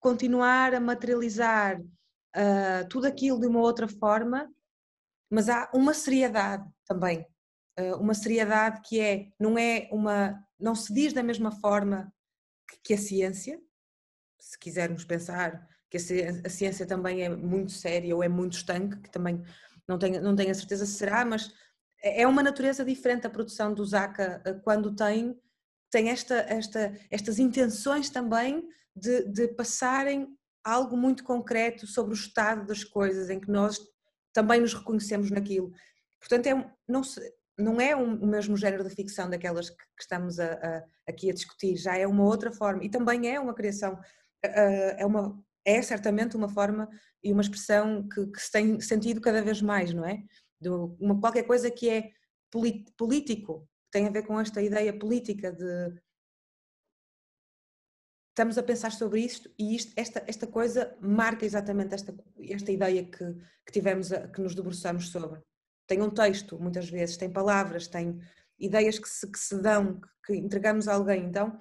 [0.03, 4.53] continuar a materializar uh, tudo aquilo de uma outra forma,
[5.31, 7.25] mas há uma seriedade também,
[7.79, 12.13] uh, uma seriedade que é não é uma não se diz da mesma forma
[12.69, 13.61] que, que a ciência,
[14.39, 19.11] se quisermos pensar que a, ciência também é muito séria ou é muito estanque, que
[19.11, 19.43] também
[19.87, 21.53] não tenho, não tenho a certeza se será, mas
[22.03, 25.39] é, é uma natureza diferente a produção do Zaca ah, quando tem
[25.91, 30.29] tem esta, esta, estas intenções também de, de passarem
[30.65, 33.79] algo muito concreto sobre o estado das coisas, em que nós
[34.33, 35.73] também nos reconhecemos naquilo.
[36.21, 37.21] Portanto, é, não, se,
[37.59, 41.31] não é um, o mesmo género de ficção daquelas que, que estamos a, a, aqui
[41.31, 43.99] a discutir, já é uma outra forma, e também é uma criação,
[44.43, 46.89] é, uma, é certamente uma forma
[47.23, 50.23] e uma expressão que, que se tem sentido cada vez mais, não é?
[50.61, 52.11] De uma, qualquer coisa que é
[52.97, 55.93] político, tem a ver com esta ideia política de
[58.33, 63.05] estamos a pensar sobre isto e isto, esta, esta coisa marca exatamente esta, esta ideia
[63.05, 65.41] que, que tivemos, a, que nos debruçamos sobre.
[65.87, 68.19] Tem um texto, muitas vezes, tem palavras, tem
[68.59, 71.25] ideias que se, que se dão, que entregamos a alguém.
[71.25, 71.59] Então,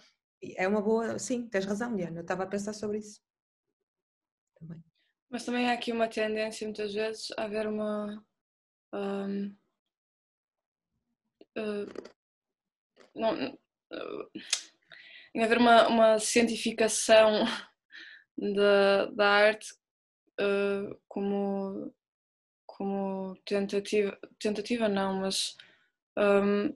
[0.55, 1.19] é uma boa.
[1.19, 3.21] Sim, tens razão, Diana, eu estava a pensar sobre isso.
[4.57, 4.81] Também.
[5.29, 8.23] Mas também há aqui uma tendência, muitas vezes, a haver uma.
[8.93, 9.47] Um,
[11.57, 12.11] uh,
[13.13, 14.31] não, uh,
[15.33, 17.45] em haver uma, uma cientificação
[18.37, 19.73] da, da arte
[20.39, 21.93] uh, como,
[22.65, 25.55] como tentativa, tentativa não, mas
[26.17, 26.75] um,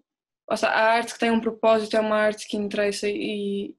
[0.51, 3.75] seja, a arte que tem um propósito é uma arte que interessa e,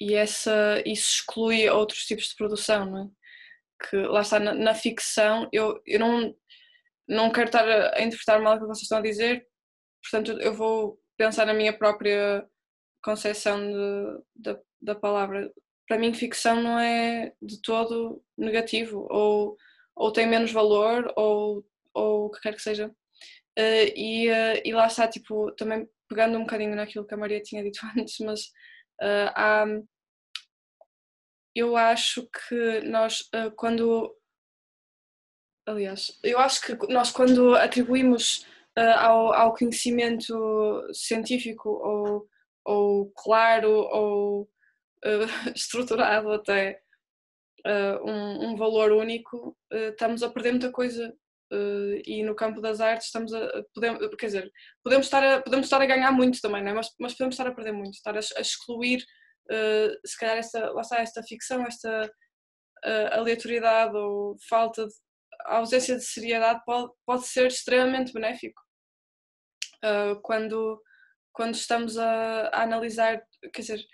[0.00, 3.08] e essa, isso exclui outros tipos de produção, não é?
[3.88, 6.34] Que lá está, na, na ficção, eu, eu não,
[7.08, 9.46] não quero estar a interpretar mal o que vocês estão a dizer,
[10.02, 12.46] portanto eu vou pensar na minha própria
[13.02, 13.58] concepção
[14.36, 15.52] de, da, palavra.
[15.86, 19.56] Para mim, ficção não é de todo negativo, ou,
[19.94, 22.88] ou tem menos valor, ou, ou o que quer que seja.
[23.58, 27.42] Uh, e, uh, e lá está, tipo, também pegando um bocadinho naquilo que a Maria
[27.42, 28.46] tinha dito antes, mas
[29.02, 29.66] uh, há,
[31.54, 34.16] eu acho que nós, quando.
[35.66, 38.46] Aliás, eu acho que nós, quando atribuímos
[38.76, 42.29] ao, ao conhecimento científico ou
[42.64, 46.80] ou claro ou uh, estruturado até
[47.66, 51.12] uh, um, um, valor único, uh, estamos a perder muita coisa.
[52.06, 53.40] e no campo das artes estamos a,
[53.74, 54.52] podemos, quer dizer,
[54.84, 56.74] podemos estar a, podemos estar a ganhar muito também, não é?
[56.74, 59.04] mas, mas podemos estar a perder muito, estar a, a excluir
[60.06, 62.08] se calhar esta, lá está, esta ficção, esta
[63.12, 64.94] aleatoriedade ou falta de
[65.46, 68.60] a ausência de seriedade pode, pode ser extremamente benéfico.
[69.84, 70.80] Uh, quando,
[71.32, 73.22] quando estamos a, a analisar,
[73.52, 73.84] quer dizer,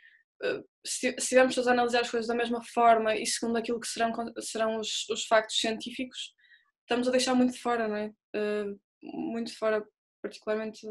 [0.42, 3.88] eh, se estivermos todos a analisar as coisas da mesma forma e segundo aquilo que
[3.88, 6.34] serão, serão os, os factos científicos,
[6.82, 8.12] estamos a deixar muito de fora, não é?
[8.34, 9.84] Uh, muito de fora,
[10.22, 10.86] particularmente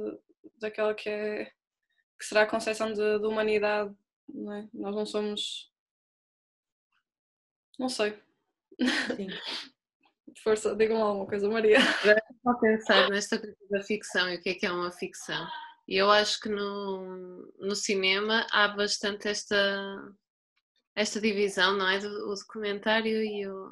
[0.59, 1.45] daquela que é
[2.17, 3.93] que será a concepção de, de humanidade,
[4.27, 4.69] não é?
[4.73, 5.71] Nós não somos.
[7.77, 8.17] Não sei.
[9.15, 9.27] Sim.
[10.43, 11.77] Força, digam alguma coisa, Maria.
[11.77, 15.47] Estou a pensar nesta coisa da ficção e o que é que é uma ficção.
[15.87, 20.13] E eu acho que no, no cinema há bastante esta,
[20.95, 21.99] esta divisão, não é?
[21.99, 23.71] Do, o documentário e, o,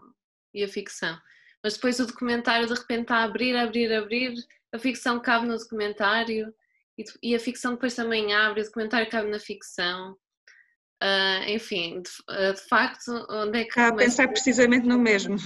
[0.53, 1.17] e a ficção.
[1.63, 4.35] Mas depois o documentário de repente está a abrir, abrir, abrir,
[4.71, 6.53] a ficção cabe no documentário
[6.97, 10.17] e, e a ficção depois também abre, o documentário cabe na ficção.
[11.01, 13.69] Uh, enfim, de, uh, de, facto, onde é que.
[13.71, 15.37] Está a pensar precisamente no mesmo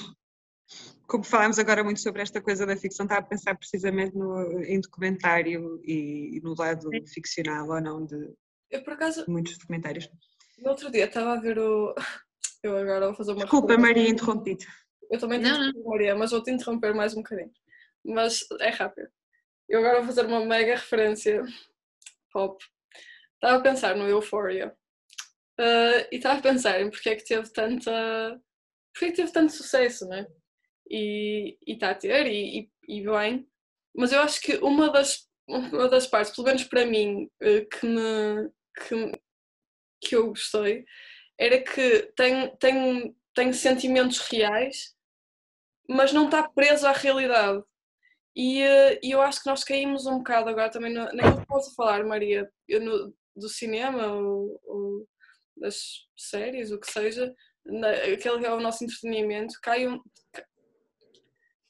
[1.07, 4.79] como falámos agora muito sobre esta coisa da ficção, estava a pensar precisamente no, em
[4.79, 7.05] documentário e, e no lado Sim.
[7.07, 8.35] ficcional ou não de
[8.69, 10.09] eu, por acaso, muitos documentários.
[10.57, 11.95] No outro dia estava a ver o.
[12.63, 13.41] Eu agora vou fazer uma.
[13.41, 14.65] Desculpa, Maria, interrompido.
[15.11, 17.51] Eu também tenho Maria, mas vou te interromper mais um bocadinho.
[18.03, 19.07] Mas é rápido.
[19.69, 21.43] Eu agora vou fazer uma mega referência
[22.31, 22.61] pop.
[23.35, 24.75] Estava a pensar no Euphoria.
[25.59, 28.41] Uh, e estava a pensar em porque é que teve tanta.
[28.91, 30.25] Porque é que teve tanto sucesso, né?
[30.89, 33.47] E está a ter, e, e, e, bem.
[33.95, 37.85] Mas eu acho que uma das, uma das partes, pelo menos para mim, eh, que,
[37.85, 39.11] me, que,
[40.01, 40.85] que eu gostei,
[41.37, 44.95] era que tem, tem, tem sentimentos reais,
[45.89, 47.63] mas não está preso à realidade.
[48.35, 51.47] E, eh, e eu acho que nós caímos um bocado agora também no, naquilo que
[51.47, 55.07] posso falar, Maria, no, do cinema ou, ou,
[55.55, 57.33] das séries, o que seja,
[58.13, 59.99] aquele que é o nosso entretenimento, cai um,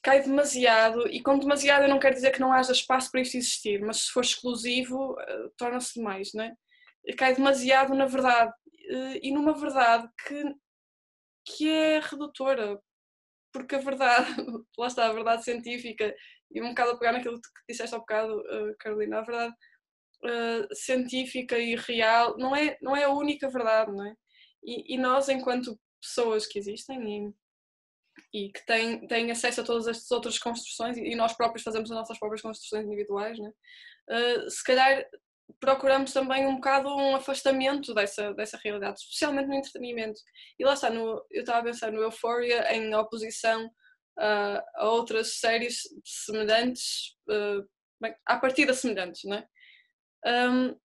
[0.07, 3.35] cai demasiado, e com demasiado eu não quero dizer que não haja espaço para isto
[3.35, 6.53] existir, mas se for exclusivo, uh, torna-se demais, não é?
[7.17, 10.43] Cai demasiado na verdade, uh, e numa verdade que,
[11.45, 12.79] que é redutora,
[13.51, 14.27] porque a verdade,
[14.79, 16.15] lá está, a verdade científica,
[16.51, 19.53] e um bocado a pegar naquilo que disseste há bocado, uh, Carolina, a verdade
[20.73, 24.15] científica e real não é, não é a única verdade, não é?
[24.63, 26.97] E, e nós, enquanto pessoas que existem,
[28.37, 31.97] e que têm, têm acesso a todas estas outras construções e nós próprios fazemos as
[31.97, 33.51] nossas próprias construções individuais, né?
[34.09, 35.03] Uh, se calhar
[35.59, 40.19] procuramos também um bocado um afastamento dessa, dessa realidade, especialmente no entretenimento.
[40.59, 45.39] E lá está, no, eu estava a pensar no Euphoria em oposição uh, a outras
[45.39, 47.67] séries semelhantes, uh,
[47.99, 49.47] bem, à partida semelhantes, né?
[50.25, 50.77] Um,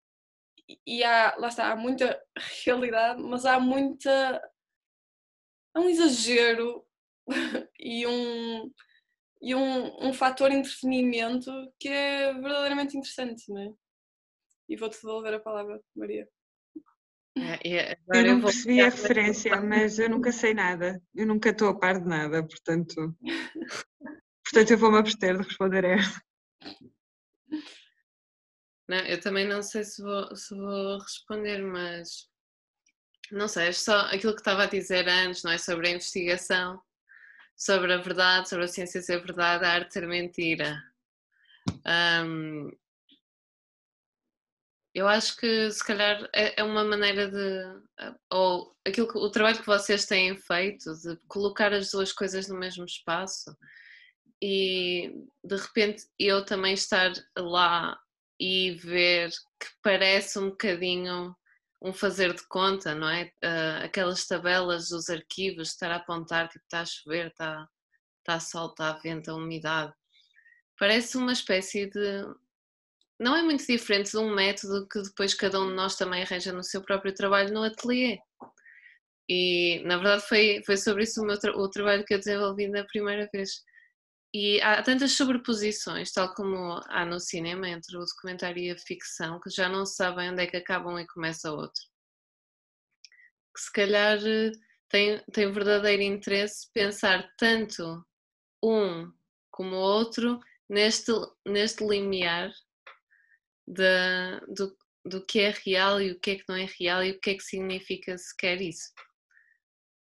[0.86, 2.18] e há, lá está, há muita
[2.64, 4.40] realidade, mas há muita.
[5.74, 6.86] há um exagero
[7.78, 8.72] e um
[9.42, 13.72] e um, um fator entretenimento que é verdadeiramente interessante, não é?
[14.68, 16.28] E vou-te devolver a palavra, Maria.
[17.36, 21.02] É, eu não percebi a referência, mas eu nunca sei nada.
[21.12, 23.16] Eu nunca estou a par de nada, portanto.
[24.44, 26.22] portanto, eu vou-me abster de responder a esta.
[28.88, 32.28] Não, eu também não sei se vou, se vou responder, mas
[33.30, 35.58] não sei, é só aquilo que estava a dizer antes, não é?
[35.58, 36.80] Sobre a investigação,
[37.64, 40.82] sobre a verdade, sobre a ciência ser verdade, a arte ser mentira.
[41.86, 42.72] Um,
[44.92, 48.14] eu acho que se calhar é, é uma maneira de.
[48.30, 52.58] Ou aquilo que, o trabalho que vocês têm feito, de colocar as duas coisas no
[52.58, 53.56] mesmo espaço
[54.42, 57.96] e de repente eu também estar lá
[58.40, 61.34] e ver que parece um bocadinho
[61.82, 63.24] um fazer de conta, não é?
[63.44, 67.68] Uh, aquelas tabelas dos arquivos, estar a apontar, tipo, está a chover, está,
[68.18, 69.92] está a sol, está a vento, a umidade.
[70.78, 72.24] Parece uma espécie de.
[73.18, 76.52] Não é muito diferente de um método que depois cada um de nós também arranja
[76.52, 78.18] no seu próprio trabalho no ateliê.
[79.28, 82.68] E, na verdade, foi, foi sobre isso o, meu tra o trabalho que eu desenvolvi
[82.68, 83.62] na primeira vez.
[84.34, 89.38] E há tantas sobreposições, tal como há no cinema, entre o documentário e a ficção,
[89.38, 91.82] que já não sabem onde é que acabam e começa outro.
[93.54, 94.52] Que se calhar eh,
[94.88, 98.02] tem, tem verdadeiro interesse pensar tanto
[98.62, 99.12] um
[99.50, 101.12] como o outro neste,
[101.46, 102.50] neste limiar
[103.66, 107.10] de, do, do que é real e o que é que não é real e
[107.10, 108.90] o que é que significa sequer isso.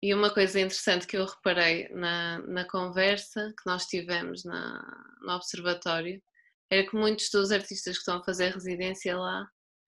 [0.03, 4.82] E uma coisa interessante que eu reparei na, na conversa que nós tivemos na,
[5.20, 6.22] no observatório
[6.70, 9.46] era que muitos dos artistas que estão a fazer residência lá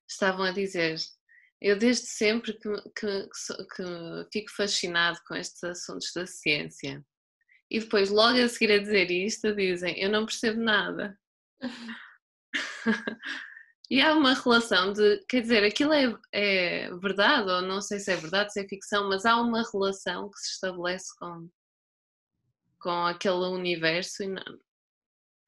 [0.09, 0.99] estavam a dizer
[1.63, 3.29] eu desde sempre que, que,
[3.77, 7.05] que fico fascinado com estes assuntos da ciência.
[7.71, 11.17] E depois, logo a seguir a dizer isto, dizem eu não percebo nada.
[13.91, 18.11] E há uma relação de, quer dizer, aquilo é, é, verdade, ou não sei se
[18.11, 21.49] é verdade, se é ficção, mas há uma relação que se estabelece com,
[22.81, 24.61] com aquele universo e não,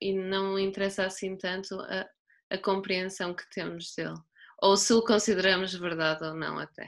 [0.00, 2.06] e não interessa assim tanto a,
[2.50, 4.18] a compreensão que temos dele.
[4.60, 6.86] Ou se o consideramos verdade ou não até.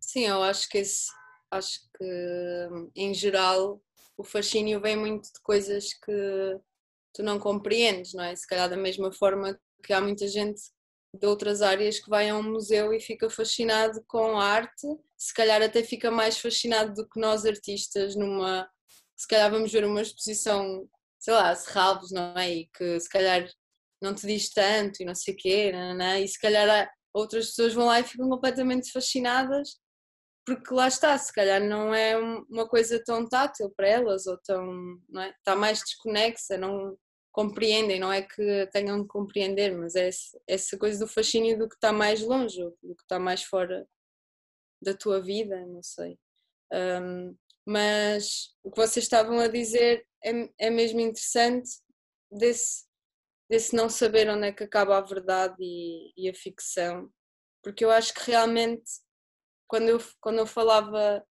[0.00, 1.10] Sim, eu acho que esse,
[1.50, 3.82] acho que em geral
[4.16, 6.60] o fascínio vem muito de coisas que
[7.12, 8.34] tu não compreendes, não é?
[8.34, 10.60] Se calhar da mesma forma que há muita gente
[11.18, 15.32] de outras áreas que vai a um museu e fica fascinado com a arte, se
[15.32, 18.68] calhar até fica mais fascinado do que nós artistas numa,
[19.16, 20.88] se calhar vamos ver uma exposição,
[21.20, 22.52] sei lá, Serralvos, não é?
[22.52, 23.48] E que se calhar
[24.02, 27.74] não te diz tanto e não sei o quê, não, e se calhar outras pessoas
[27.74, 29.78] vão lá e ficam completamente fascinadas
[30.44, 32.16] porque lá está, se calhar não é
[32.50, 34.66] uma coisa tão tátil para elas ou tão,
[35.08, 35.30] não é?
[35.30, 36.96] está mais desconexa, não,
[37.34, 40.08] compreendem, não é que tenham de compreender, mas é
[40.46, 43.84] essa coisa do fascínio do que está mais longe, do que está mais fora
[44.80, 46.16] da tua vida, não sei.
[46.72, 51.70] Um, mas o que vocês estavam a dizer é, é mesmo interessante
[52.30, 52.84] desse,
[53.50, 57.10] desse não saber onde é que acaba a verdade e, e a ficção,
[57.64, 58.88] porque eu acho que realmente
[59.66, 61.26] quando eu, quando eu falava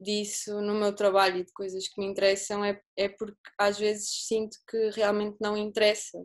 [0.00, 4.26] disso no meu trabalho e de coisas que me interessam é, é porque às vezes
[4.26, 6.18] sinto que realmente não interessa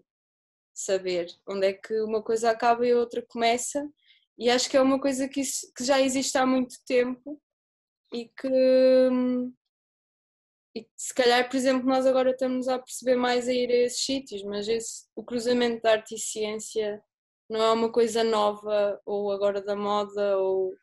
[0.73, 3.88] saber onde é que uma coisa acaba e a outra começa.
[4.38, 7.41] E acho que é uma coisa que, que já existe há muito tempo
[8.13, 8.49] e que
[10.78, 14.03] e se calhar, por exemplo, nós agora estamos a perceber mais a ir a esses
[14.03, 17.01] sítios, mas esse, o cruzamento da arte e ciência
[17.49, 20.76] não é uma coisa nova ou agora da moda ou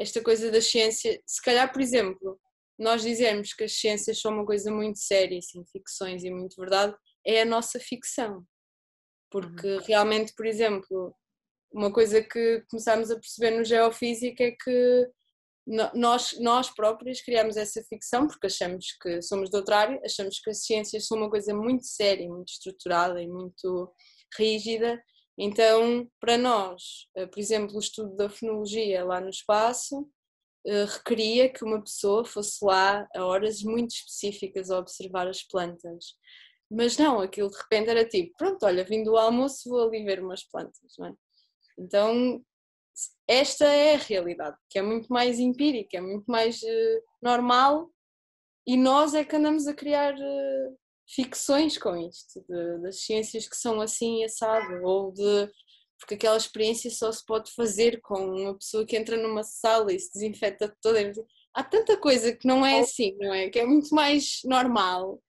[0.00, 2.40] esta coisa da ciência, se calhar, por exemplo,
[2.78, 6.96] nós dizermos que as ciências são uma coisa muito séria, assim, ficções e muito verdade,
[7.24, 8.42] é a nossa ficção.
[9.30, 9.82] Porque uhum.
[9.86, 11.14] realmente, por exemplo,
[11.70, 15.10] uma coisa que começámos a perceber no Geofísica é que
[15.94, 20.48] nós, nós próprios criamos essa ficção porque achamos que somos de outra área, achamos que
[20.48, 23.92] as ciências são uma coisa muito séria, muito estruturada e muito
[24.36, 24.98] rígida
[25.42, 30.06] então, para nós, eh, por exemplo, o estudo da fonologia lá no espaço
[30.66, 36.16] eh, requeria que uma pessoa fosse lá a horas muito específicas a observar as plantas.
[36.70, 40.22] Mas não, aquilo de repente era tipo, pronto, olha, vindo do almoço vou ali ver
[40.22, 41.14] umas plantas, não é?
[41.78, 42.44] Então,
[43.26, 47.90] esta é a realidade, que é muito mais empírica, é muito mais uh, normal
[48.66, 50.78] e nós é que andamos a criar uh,
[51.14, 55.50] ficções com isto, de, das ciências que são assim assado, ou de.
[55.98, 59.98] Porque aquela experiência só se pode fazer com uma pessoa que entra numa sala e
[59.98, 61.12] se desinfeta toda.
[61.54, 63.50] Há tanta coisa que não é assim, não é?
[63.50, 65.20] Que é muito mais normal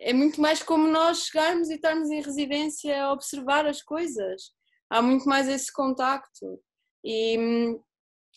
[0.00, 4.52] é muito mais como nós chegarmos e estarmos em residência a observar as coisas.
[4.90, 6.60] Há muito mais esse contacto.
[7.02, 7.36] E,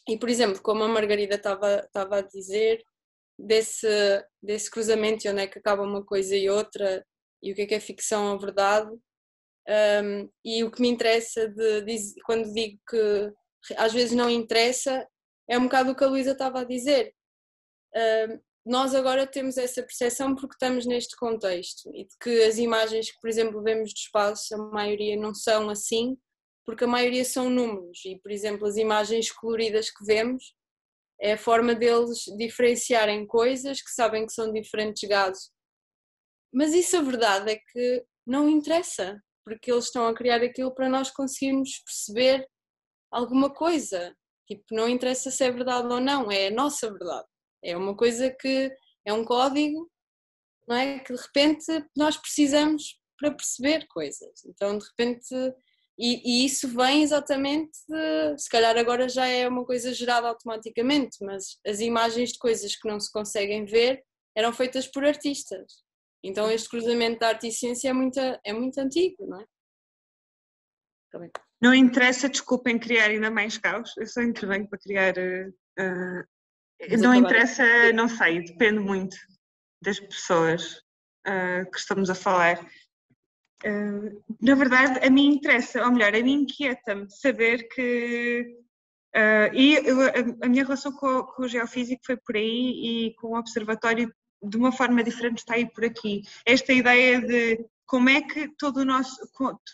[0.08, 2.84] e por exemplo, como a Margarida estava, estava a dizer,
[3.38, 3.88] desse,
[4.42, 7.06] desse cruzamento, onde é que acaba uma coisa e outra,
[7.42, 8.92] e o que é que é ficção ou verdade.
[9.70, 13.34] Um, e o que me interessa de, de, quando digo que
[13.76, 15.06] às vezes não interessa,
[15.50, 17.14] é um bocado o que a Luísa estava a dizer.
[17.96, 23.12] Um, nós agora temos essa percepção porque estamos neste contexto e de que as imagens
[23.12, 26.18] que, por exemplo, vemos do espaço, a maioria não são assim,
[26.66, 30.54] porque a maioria são números e, por exemplo, as imagens coloridas que vemos
[31.20, 35.50] é a forma deles diferenciarem coisas que sabem que são diferentes gases.
[36.54, 40.90] Mas isso a verdade é que não interessa, porque eles estão a criar aquilo para
[40.90, 42.48] nós conseguirmos perceber
[43.12, 44.16] alguma coisa.
[44.48, 47.28] Tipo, não interessa se é verdade ou não, é a nossa verdade.
[47.64, 48.72] É uma coisa que
[49.06, 49.90] é um código,
[50.68, 51.00] não é?
[51.00, 51.66] Que de repente
[51.96, 54.46] nós precisamos para perceber coisas.
[54.46, 55.36] Então, de repente,
[55.98, 61.18] e, e, isso vem exatamente de, se calhar agora já é uma coisa gerada automaticamente,
[61.22, 64.04] mas as imagens de coisas que não se conseguem ver
[64.36, 65.84] eram feitas por artistas.
[66.24, 69.46] Então este cruzamento da arte e ciência é muito, é muito antigo, não é?
[71.60, 76.24] Não interessa, desculpem, criar ainda mais caos, eu só intervenho para criar uh,
[77.00, 79.16] não interessa, não sei, depende muito
[79.82, 80.78] das pessoas
[81.28, 82.60] uh, que estamos a falar.
[83.66, 88.56] Uh, na verdade, a mim interessa, ou melhor, a mim inquieta-me saber que.
[89.16, 93.16] Uh, e eu, a, a, minha relação com, com, o geofísico foi por aí e
[93.16, 96.22] com o observatório, de uma forma diferente, está aí por aqui.
[96.46, 99.18] Esta ideia de como é que todo o nosso,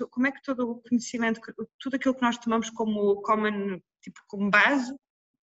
[0.09, 1.41] como é que todo o conhecimento,
[1.79, 4.95] tudo aquilo que nós tomamos como common, tipo como base,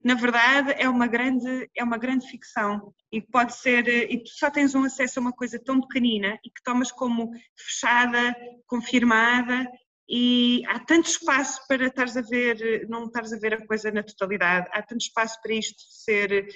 [0.05, 4.51] na verdade é uma grande é uma grande ficção e pode ser e tu só
[4.51, 8.35] tens um acesso a uma coisa tão pequenina e que tomas como fechada,
[8.67, 9.67] confirmada
[10.09, 14.05] e há tanto espaço para estares a ver, não estares a ver a coisa na
[14.05, 16.47] totalidade, há tanto espaço para isto ser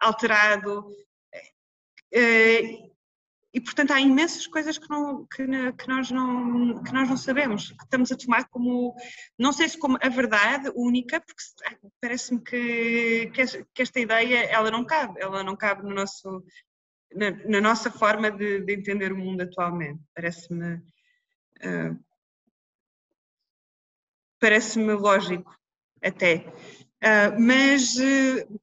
[0.00, 0.86] alterado
[2.12, 2.93] eh,
[3.54, 7.70] e portanto há imensas coisas que, não, que, que, nós não, que nós não sabemos,
[7.70, 8.96] que estamos a tomar como,
[9.38, 11.42] não sei se como a verdade única, porque
[12.00, 13.30] parece-me que,
[13.72, 16.44] que, esta ideia ela não cabe, ela não cabe no nosso,
[17.14, 20.02] na, na nossa forma de, de, entender o mundo atualmente.
[20.12, 22.04] Parece-me uh,
[24.40, 25.56] parece-me lógico
[26.02, 26.44] até.
[27.02, 28.60] Uh, mas uh,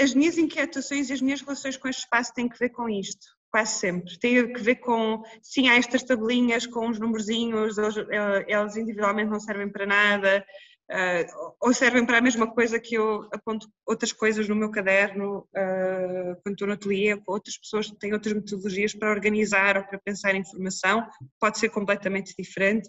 [0.00, 3.26] as minhas inquietações e as minhas relações com este espaço têm que ver com isto,
[3.50, 4.18] quase sempre.
[4.18, 9.40] Tem que ver com, sim, há estas tabelinhas com os numerozinhos, eh, elas individualmente não
[9.40, 10.44] servem para nada,
[10.90, 15.38] uh, ou servem para a mesma coisa que eu aponto outras coisas no meu caderno,
[15.38, 19.84] uh, quando estou no ateliê, com outras pessoas que têm outras metodologias para organizar ou
[19.84, 21.06] para pensar informação,
[21.40, 22.88] pode ser completamente diferente.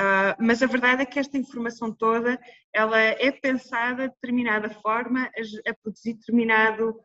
[0.00, 2.40] Uh, mas a verdade é que esta informação toda
[2.72, 6.98] ela é pensada de determinada forma a, a produzir determinado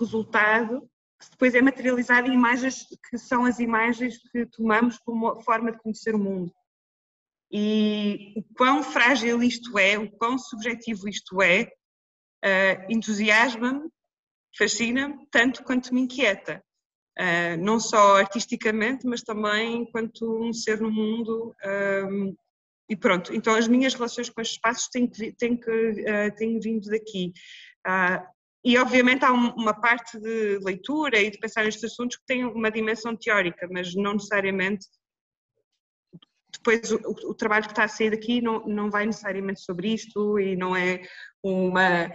[0.00, 0.88] resultado
[1.20, 5.78] que depois é materializado em imagens que são as imagens que tomamos como forma de
[5.78, 6.50] conhecer o mundo.
[7.50, 11.64] E o quão frágil isto é, o quão subjetivo isto é,
[12.44, 13.90] uh, entusiasma-me,
[14.56, 16.64] fascina-me, tanto quanto me inquieta.
[17.18, 21.54] Uh, não só artisticamente, mas também enquanto um ser no mundo.
[22.08, 22.36] Um,
[22.88, 26.88] e pronto, então as minhas relações com os espaços têm, têm, que, uh, têm vindo
[26.88, 27.32] daqui.
[27.86, 28.24] Uh,
[28.64, 32.44] e obviamente há um, uma parte de leitura e de pensar nestes assuntos que tem
[32.44, 34.86] uma dimensão teórica, mas não necessariamente.
[36.52, 39.92] Depois o, o, o trabalho que está a sair daqui não, não vai necessariamente sobre
[39.92, 41.02] isto e não é
[41.42, 42.10] uma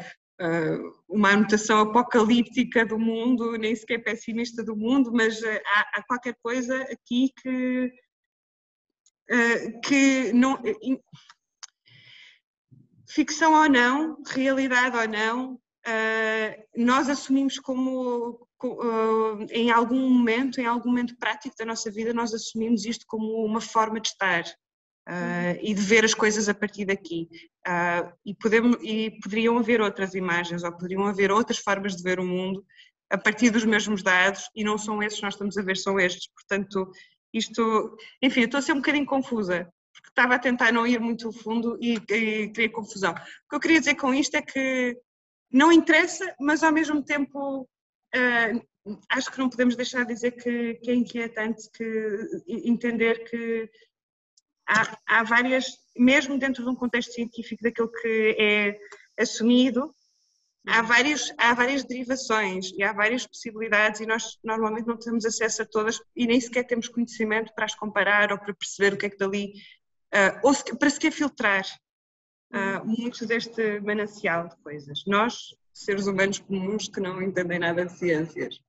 [1.07, 6.35] uma anotação apocalíptica do mundo, nem sequer pessimista do mundo, mas eh, há, há qualquer
[6.41, 7.91] coisa aqui que,
[9.29, 10.59] eh, que não.
[13.07, 15.59] Ficção ou não, realidade ou não,
[16.75, 18.47] nós assumimos como,
[19.51, 23.61] em algum momento, em algum momento prático da nossa vida, nós assumimos isto como uma
[23.61, 24.43] forma de estar
[25.07, 27.27] uh, e de ver as coisas a partir daqui.
[27.67, 32.19] Uh, e, podemos, e poderiam haver outras imagens ou poderiam haver outras formas de ver
[32.19, 32.65] o mundo
[33.09, 35.99] a partir dos mesmos dados e não são esses que nós estamos a ver, são
[35.99, 36.27] estes.
[36.33, 36.91] Portanto,
[37.33, 41.31] isto, enfim, estou a ser um bocadinho confusa, porque estava a tentar não ir muito
[41.31, 43.13] fundo e, e criar confusão.
[43.13, 44.97] O que eu queria dizer com isto é que
[45.51, 50.75] não interessa, mas ao mesmo tempo uh, acho que não podemos deixar de dizer que,
[50.75, 52.17] que é inquietante que,
[52.47, 53.69] entender que
[54.67, 55.65] há, há várias,
[55.97, 59.93] mesmo dentro de um contexto científico daquilo que é assumido,
[60.67, 65.61] há, vários, há várias derivações e há várias possibilidades e nós normalmente não temos acesso
[65.61, 69.05] a todas e nem sequer temos conhecimento para as comparar ou para perceber o que
[69.05, 69.53] é que dali,
[70.13, 71.65] uh, ou se, para sequer filtrar
[72.53, 75.03] uh, muito deste manancial de coisas.
[75.05, 78.59] Nós, seres humanos comuns que não entendem nada de ciências.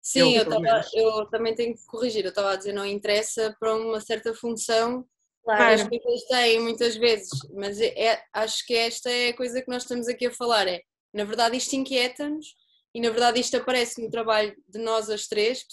[0.00, 3.56] Sim, eu, eu, tava, eu também tenho que corrigir, eu estava a dizer, não interessa
[3.58, 5.06] para uma certa função
[5.44, 5.74] Claro.
[5.74, 9.68] As pessoas têm muitas vezes, mas é, é, acho que esta é a coisa que
[9.68, 10.66] nós estamos aqui a falar.
[10.66, 10.80] É,
[11.12, 12.56] na verdade, isto inquieta-nos
[12.94, 15.64] e, na verdade, isto aparece no trabalho de nós as três,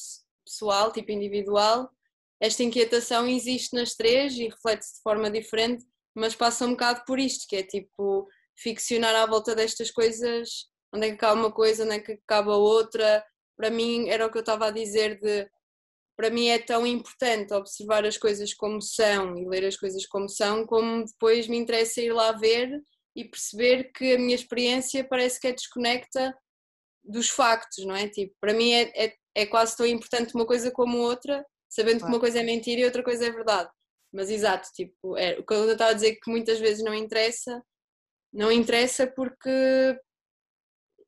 [0.46, 1.90] pessoal, tipo individual.
[2.40, 7.18] Esta inquietação existe nas três e reflete-se de forma diferente, mas passa um bocado por
[7.18, 8.28] isto, que é tipo
[8.58, 12.58] ficcionar à volta destas coisas, onde é que acaba uma coisa, onde é que acaba
[12.58, 13.24] outra.
[13.56, 15.50] Para mim, era o que eu estava a dizer de
[16.22, 20.30] para mim é tão importante observar as coisas como são e ler as coisas como
[20.30, 22.80] são, como depois me interessa ir lá ver
[23.16, 26.38] e perceber que a minha experiência parece que é desconecta
[27.04, 28.08] dos factos, não é?
[28.08, 32.06] Tipo, para mim é, é, é quase tão importante uma coisa como outra, sabendo claro.
[32.06, 33.72] que uma coisa é mentira e outra coisa é verdade.
[34.14, 37.64] Mas exato, tipo, é, o que eu estava a dizer que muitas vezes não interessa,
[38.32, 40.00] não interessa porque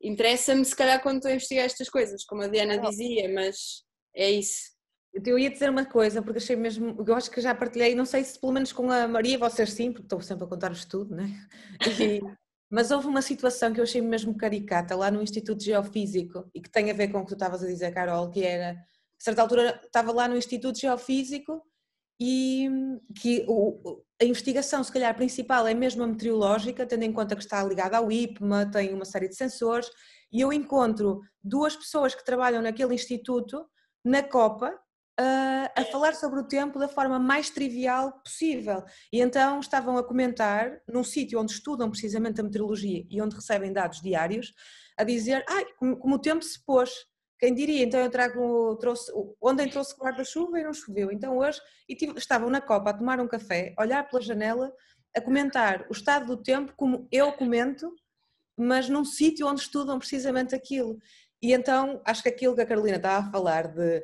[0.02, 4.28] interessa-me se calhar quando estou a investigar estas coisas, como a Diana dizia, mas é
[4.28, 4.73] isso.
[5.22, 8.24] Eu ia dizer uma coisa, porque achei mesmo, eu acho que já partilhei, não sei
[8.24, 11.30] se pelo menos com a Maria, vocês sim, porque estou sempre a contar-vos tudo, né?
[12.18, 12.20] E,
[12.70, 16.68] mas houve uma situação que eu achei mesmo caricata lá no Instituto Geofísico e que
[16.68, 18.76] tem a ver com o que tu estavas a dizer, Carol, que era, a
[19.18, 21.62] certa altura estava lá no Instituto Geofísico
[22.20, 22.68] e
[23.16, 27.42] que o, a investigação, se calhar, principal é mesmo a meteorológica, tendo em conta que
[27.42, 29.88] está ligada ao IPMA, tem uma série de sensores,
[30.32, 33.64] e eu encontro duas pessoas que trabalham naquele instituto
[34.04, 34.76] na Copa
[35.18, 38.84] a, a falar sobre o tempo da forma mais trivial possível.
[39.12, 43.72] E então estavam a comentar, num sítio onde estudam precisamente a meteorologia e onde recebem
[43.72, 44.52] dados diários,
[44.96, 46.90] a dizer, ai, como, como o tempo se pôs,
[47.38, 47.84] quem diria?
[47.84, 51.10] Então eu trago, trouxe, ontem trouxe guarda-chuva e não choveu.
[51.10, 54.72] Então hoje, e tive, estavam na Copa a tomar um café, a olhar pela janela,
[55.16, 57.92] a comentar o estado do tempo como eu comento,
[58.56, 60.98] mas num sítio onde estudam precisamente aquilo.
[61.42, 64.02] E então acho que aquilo que a Carolina estava a falar de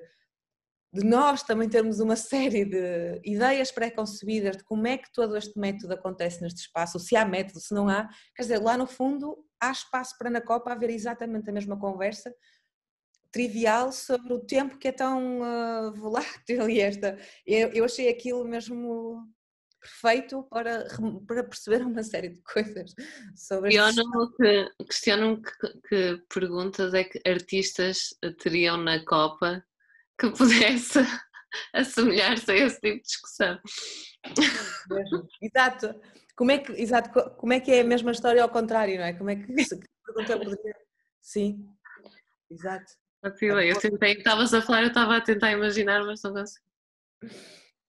[0.92, 5.58] de nós também termos uma série de ideias pré-concebidas de como é que todo este
[5.58, 9.36] método acontece neste espaço, se há método, se não há, quer dizer, lá no fundo
[9.60, 12.34] há espaço para na Copa haver exatamente a mesma conversa
[13.30, 18.44] trivial sobre o tempo que é tão uh, volátil e esta, eu, eu achei aquilo
[18.44, 19.24] mesmo
[19.80, 20.86] perfeito para,
[21.26, 22.92] para perceber uma série de coisas
[23.36, 28.08] sobre questionam que, questionam que, que perguntas é que artistas
[28.42, 29.64] teriam na Copa
[30.20, 30.98] que pudesse
[31.72, 33.58] assemelhar-se a esse tipo de discussão.
[35.40, 35.98] Exato.
[36.36, 37.30] Como é, que, exato.
[37.36, 39.14] Como é que é a mesma história ao contrário, não é?
[39.14, 40.76] Como é que se poderia...
[41.20, 41.66] Sim,
[42.50, 42.92] exato.
[43.22, 46.64] Eu tentei, estavas a falar, eu estava a tentar imaginar, mas não consigo.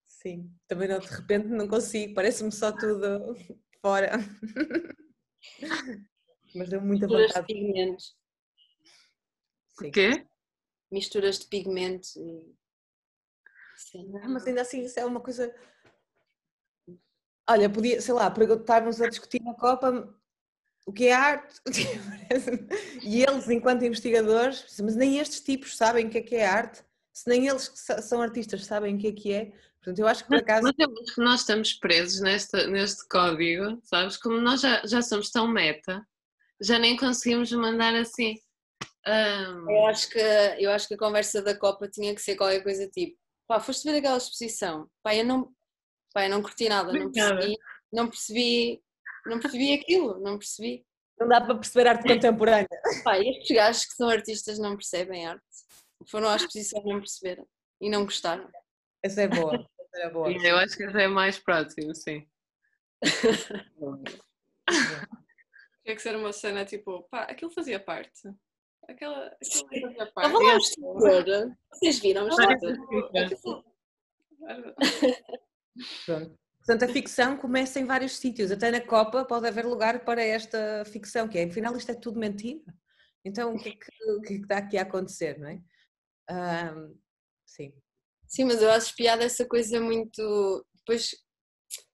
[0.05, 3.33] Sim, também não, de repente não consigo, parece-me só tudo
[3.81, 4.11] fora.
[6.53, 7.47] Mas deu muita vontade.
[7.47, 8.13] Pigmentos.
[9.81, 10.27] O quê?
[10.91, 12.55] Misturas de pigmentos e.
[13.77, 14.11] Sim.
[14.21, 15.53] Ah, mas ainda assim isso é uma coisa.
[17.49, 20.13] Olha, podia, sei lá, perguntarmos a discutir na Copa
[20.85, 21.59] o que é arte
[23.03, 26.83] e eles, enquanto investigadores, mas nem estes tipos sabem o que é que é arte,
[27.13, 29.53] se nem eles que são artistas sabem o que é que é.
[29.77, 30.63] Portanto, eu acho que por acaso.
[30.63, 34.17] Mas acho que nós estamos presos neste, neste código, sabes?
[34.17, 36.05] Como nós já, já somos tão meta,
[36.61, 38.35] já nem conseguimos mandar assim.
[39.07, 39.71] Um...
[39.71, 42.87] Eu, acho que, eu acho que a conversa da Copa tinha que ser qualquer coisa
[42.87, 43.17] tipo:
[43.47, 44.87] pá, foste ver aquela exposição?
[45.03, 45.51] Pá, eu não,
[46.13, 47.57] pá, eu não curti nada, não percebi,
[47.91, 48.83] não percebi,
[49.25, 50.85] não percebi aquilo, não percebi.
[51.19, 52.67] Não dá para perceber arte contemporânea.
[53.03, 55.43] Pá, estes gajos que são artistas não percebem arte.
[56.07, 57.47] Foram à exposição não perceberam
[57.79, 58.49] e não gostaram.
[59.03, 59.55] Essa é boa.
[59.79, 60.31] Essa é boa.
[60.31, 62.27] Eu acho que essa é mais próximo, sim.
[65.83, 68.21] Tinha que ser uma cena tipo, pá, aquilo fazia parte.
[68.91, 70.27] Aquela, aquela parte.
[70.27, 70.59] Estava lá o
[71.71, 72.29] Vocês viram o
[76.05, 76.37] Pronto.
[76.57, 78.51] Portanto, a ficção começa em vários sítios.
[78.51, 82.19] Até na Copa pode haver lugar para esta ficção, que é, afinal, isto é tudo
[82.19, 82.61] mentira.
[83.25, 85.59] Então, o que é que, o que, é que está aqui a acontecer, não é?
[86.29, 86.95] Um,
[87.45, 87.73] sim.
[88.27, 90.65] Sim, mas eu acho piada essa coisa muito.
[90.75, 91.15] Depois,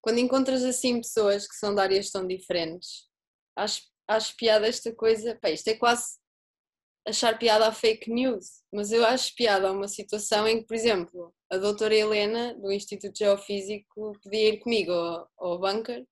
[0.01, 3.07] quando encontras assim pessoas que são de áreas tão diferentes,
[3.55, 5.37] acho, acho piada esta coisa.
[5.41, 6.17] Pá, isto é quase
[7.07, 10.75] achar piada a fake news, mas eu acho piada a uma situação em que, por
[10.75, 16.05] exemplo, a doutora Helena, do Instituto Geofísico, podia ir comigo ao, ao bunker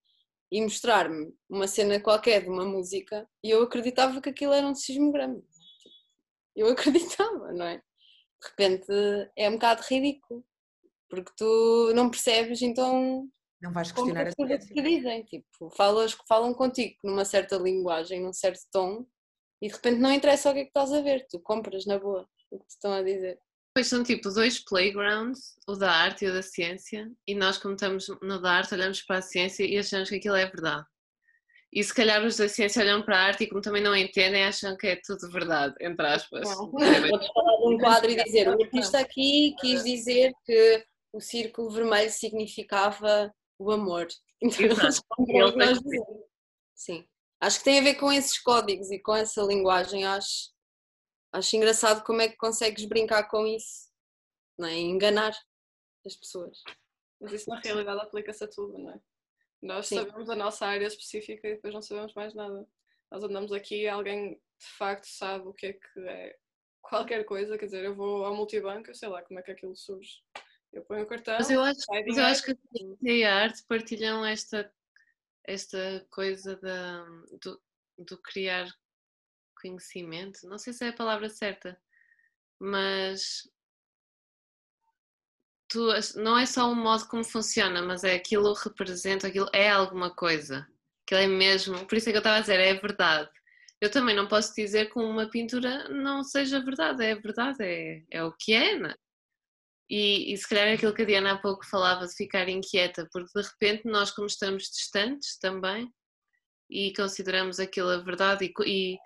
[0.50, 4.74] e mostrar-me uma cena qualquer de uma música e eu acreditava que aquilo era um
[4.74, 5.42] sismograma.
[6.54, 7.76] Eu acreditava, não é?
[7.76, 8.86] De repente
[9.36, 10.44] é um bocado ridículo,
[11.08, 13.28] porque tu não percebes, então
[13.60, 14.74] não vais questionar a ciência.
[14.74, 19.06] que dizem, tipo, falas, falam contigo numa certa linguagem, num certo tom,
[19.60, 21.98] e de repente não interessa o que é que estás a ver, tu compras na
[21.98, 23.38] boa o que te estão a dizer.
[23.74, 27.74] Pois são tipo dois playgrounds, o da arte e o da ciência, e nós, como
[27.74, 30.86] estamos no da arte, olhamos para a ciência e achamos que aquilo é verdade.
[31.72, 34.44] E se calhar os da ciência olham para a arte e, como também não entendem,
[34.44, 36.48] acham que é tudo verdade, entre aspas.
[36.54, 41.68] Podes falar de um quadro e dizer: o artista aqui quis dizer que o círculo
[41.70, 44.06] vermelho significava o amor.
[44.40, 44.76] Então,
[46.74, 47.06] Sim.
[47.40, 50.04] Acho que tem a ver com esses códigos e com essa linguagem.
[50.04, 50.50] Acho,
[51.32, 53.90] acho engraçado como é que consegues brincar com isso,
[54.58, 54.76] não é?
[54.76, 55.36] enganar
[56.04, 56.62] as pessoas.
[57.20, 59.00] Mas isso na realidade aplica-se a tudo, não é?
[59.62, 59.96] Nós Sim.
[59.96, 62.66] sabemos a nossa área específica e depois não sabemos mais nada.
[63.10, 66.36] Nós andamos aqui e alguém de facto sabe o que é que é
[66.80, 69.76] qualquer coisa, quer dizer, eu vou ao multibanco, eu sei lá como é que aquilo
[69.76, 70.22] surge.
[70.72, 71.36] Eu ponho o cartão.
[71.38, 74.72] Mas eu acho, mas eu acho que a ciência e a arte partilham esta,
[75.46, 77.62] esta coisa de, do,
[77.98, 78.68] do criar
[79.60, 80.46] conhecimento.
[80.48, 81.78] Não sei se é a palavra certa,
[82.60, 83.48] mas
[85.68, 90.14] tu, não é só o modo como funciona, mas é aquilo representa, aquilo é alguma
[90.14, 90.66] coisa.
[91.04, 91.86] Aquilo é mesmo.
[91.86, 93.30] Por isso é que eu estava a dizer, é verdade.
[93.80, 98.24] Eu também não posso dizer que uma pintura não seja verdade, é verdade, é, é
[98.24, 98.94] o que é?
[99.88, 103.30] E, e se calhar aquilo que a Diana há pouco falava de ficar inquieta, porque
[103.40, 105.92] de repente nós, como estamos distantes também
[106.68, 108.98] e consideramos aquilo a verdade, e,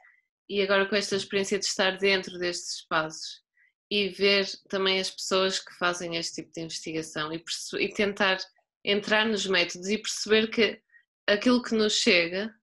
[0.49, 3.43] e agora com esta experiência de estar dentro destes espaços
[3.91, 7.45] e ver também as pessoas que fazem este tipo de investigação e,
[7.79, 8.39] e tentar
[8.83, 10.81] entrar nos métodos e perceber que
[11.27, 12.55] aquilo que nos chega,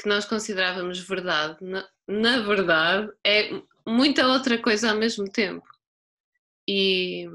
[0.00, 3.50] que nós considerávamos verdade, na, na verdade é
[3.86, 5.71] muita outra coisa ao mesmo tempo
[6.68, 7.26] e,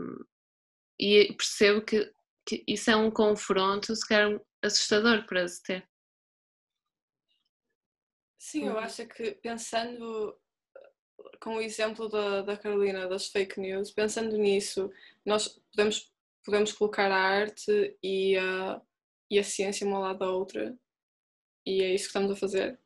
[1.00, 2.12] e percebo que,
[2.46, 5.90] que isso é um confronto, se calhar, assustador para se ter.
[8.40, 8.80] Sim, eu uhum.
[8.80, 10.40] acho que pensando
[11.42, 14.92] com o exemplo da, da Carolina das fake news, pensando nisso,
[15.26, 16.12] nós podemos,
[16.44, 18.82] podemos colocar a arte e a,
[19.30, 20.78] e a ciência uma lado da outra,
[21.66, 22.80] e é isso que estamos a fazer.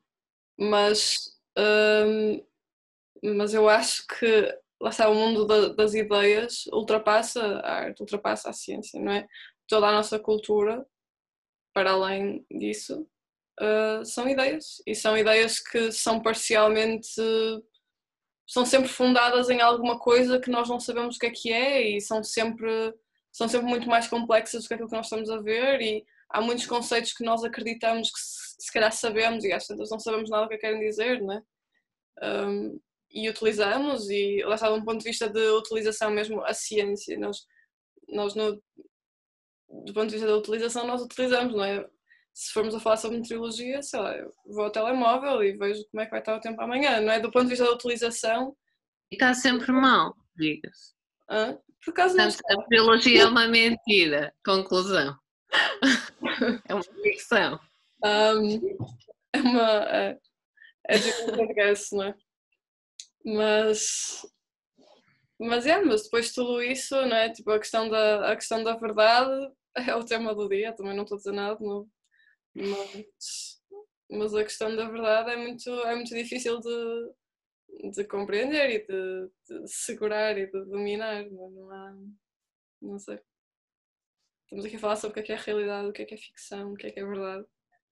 [0.59, 2.43] Mas, hum,
[3.23, 8.49] mas eu acho que lá está, o mundo da, das ideias ultrapassa a arte, ultrapassa
[8.49, 9.27] a ciência, não é?
[9.67, 10.85] Toda a nossa cultura,
[11.73, 13.07] para além disso,
[13.61, 14.81] uh, são ideias.
[14.85, 17.07] E são ideias que são parcialmente.
[18.47, 21.81] são sempre fundadas em alguma coisa que nós não sabemos o que é que é
[21.89, 22.93] e são sempre,
[23.31, 25.79] são sempre muito mais complexas do que aquilo que nós estamos a ver.
[25.81, 29.91] E há muitos conceitos que nós acreditamos que se, se calhar sabemos e às vezes
[29.91, 31.41] não sabemos nada o que querem dizer, não é?
[32.23, 32.79] Um,
[33.13, 37.17] e utilizamos, e lá está, de um ponto de vista de utilização mesmo, a ciência,
[37.19, 37.45] nós,
[38.09, 38.61] nós no,
[39.85, 41.85] do ponto de vista da utilização, nós utilizamos, não é?
[42.33, 46.01] Se formos a falar sobre meteorologia, sei lá, eu vou ao telemóvel e vejo como
[46.01, 47.19] é que vai estar o tempo amanhã, não é?
[47.19, 48.55] Do ponto de vista da utilização.
[49.11, 50.93] E está sempre mal, diga-se.
[51.83, 54.33] Por causa Portanto, a meteorologia é uma mentira.
[54.45, 55.15] Conclusão.
[56.69, 57.59] é uma ficção.
[58.03, 58.77] Um,
[59.33, 59.83] é uma.
[59.89, 60.19] É,
[60.87, 62.15] é de um não é?
[63.25, 64.25] Mas,
[65.39, 67.31] mas é, mas depois tudo isso, não é?
[67.31, 71.03] Tipo, a questão da, a questão da verdade é o tema do dia, também não
[71.03, 71.89] estou a dizer nada de novo.
[72.53, 73.61] Mas,
[74.09, 79.29] mas a questão da verdade é muito, é muito difícil de, de compreender e de,
[79.47, 81.23] de segurar e de dominar.
[81.29, 81.95] Não, há,
[82.81, 83.19] não sei.
[84.43, 86.13] Estamos aqui a falar sobre o que é, que é realidade, o que é que
[86.13, 87.45] é ficção, o que é que é verdade.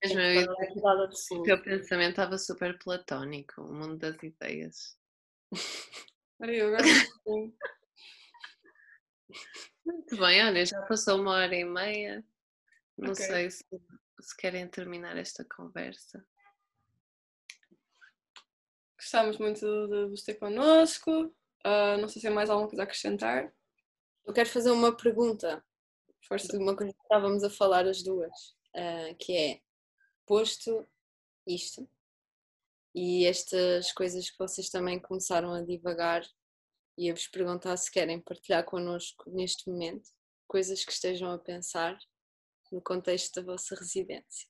[0.03, 4.98] Mesmo eu, o teu pensamento estava super platónico, o mundo das ideias.
[6.39, 6.83] Maria, agora
[9.85, 12.23] Muito bem, olha, já passou uma hora e meia.
[12.97, 13.25] Não okay.
[13.25, 13.65] sei se,
[14.19, 16.25] se, querem terminar esta conversa.
[18.97, 21.11] Gostamos muito de vos ter connosco.
[21.65, 23.53] Uh, não sei se há mais alguma coisa a acrescentar.
[24.25, 25.63] Eu quero fazer uma pergunta.
[26.27, 26.47] Força.
[26.47, 29.61] De uma coisa que estávamos a falar as duas, uh, que é
[30.25, 30.87] posto
[31.47, 31.89] isto,
[32.93, 36.23] e estas coisas que vocês também começaram a divagar
[36.97, 40.09] e a vos perguntar se querem partilhar connosco neste momento
[40.47, 41.97] coisas que estejam a pensar
[42.71, 44.47] no contexto da vossa residência.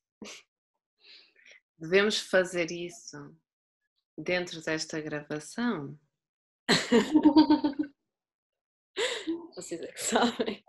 [1.78, 3.18] Devemos fazer isso
[4.18, 5.99] dentro desta gravação?
[9.56, 10.64] Vocês é que sabem.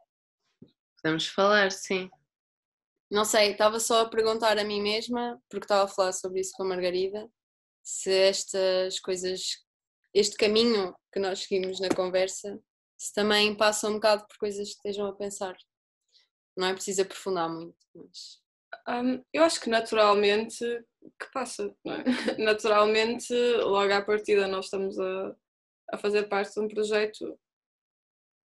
[1.00, 2.10] Podemos falar, sim.
[3.10, 6.52] não sei, estava só a perguntar a mim mesma, porque estava a falar sobre isso
[6.54, 7.30] com a Margarida,
[7.90, 9.64] se estas coisas,
[10.14, 12.58] este caminho que nós seguimos na conversa,
[12.96, 15.56] se também passa um bocado por coisas que estejam a pensar.
[16.56, 18.40] Não é preciso aprofundar muito, mas.
[18.88, 20.64] Um, eu acho que naturalmente
[21.18, 22.04] que passa, é?
[22.38, 25.34] Naturalmente, logo à partida nós estamos a,
[25.92, 27.38] a fazer parte de um projeto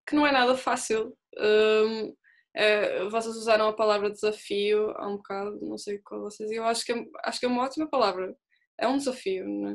[0.08, 1.16] que não é nada fácil.
[1.38, 2.16] Um,
[2.56, 6.86] é, vocês usaram a palavra desafio há um bocado, não sei qual vocês, eu acho
[6.86, 8.36] que é, acho que é uma ótima palavra.
[8.80, 9.74] É um desafio, é?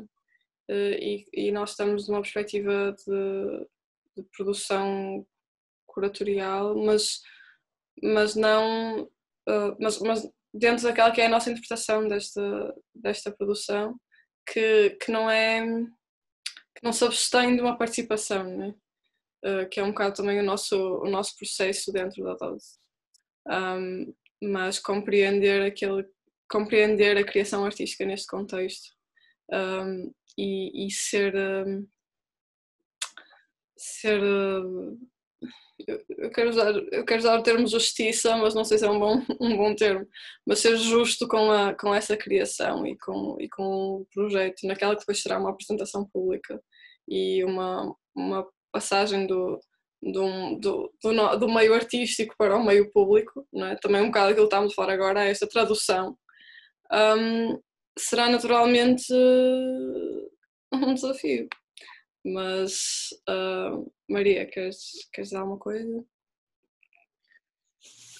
[0.69, 3.67] Uh, e, e, nós estamos numa perspectiva de,
[4.15, 5.25] de, produção
[5.85, 7.19] curatorial, mas,
[8.01, 9.03] mas não.
[9.49, 13.99] Uh, mas, mas dentro daquela que é a nossa interpretação desta, desta produção,
[14.47, 15.65] que, que não é.
[15.65, 18.75] que não se abstém de uma participação, não é?
[19.45, 22.79] uh, que é um bocado também o nosso, o nosso processo dentro da dose.
[23.47, 24.13] Um,
[24.43, 26.07] mas compreender aquele
[26.51, 28.89] compreender a criação artística neste contexto
[29.51, 31.87] um, e, e, ser um,
[33.77, 34.21] ser
[35.87, 38.99] eu quero usar eu quero usar o termo justiça mas não sei se é um
[38.99, 40.05] bom um bom termo
[40.45, 44.93] mas ser justo com a com essa criação e com e com o projeto naquela
[44.93, 46.61] que depois será uma apresentação pública
[47.07, 49.59] e uma uma passagem do,
[50.01, 53.75] do, do, do, do, meio artístico para o meio público, não é?
[53.75, 56.17] também um bocado aquilo que estamos a falar agora, esta tradução,
[56.93, 57.61] um,
[57.97, 59.13] será naturalmente
[60.73, 61.47] um desafio.
[62.23, 64.77] Mas, uh, Maria, queres,
[65.11, 66.05] queres dizer alguma coisa?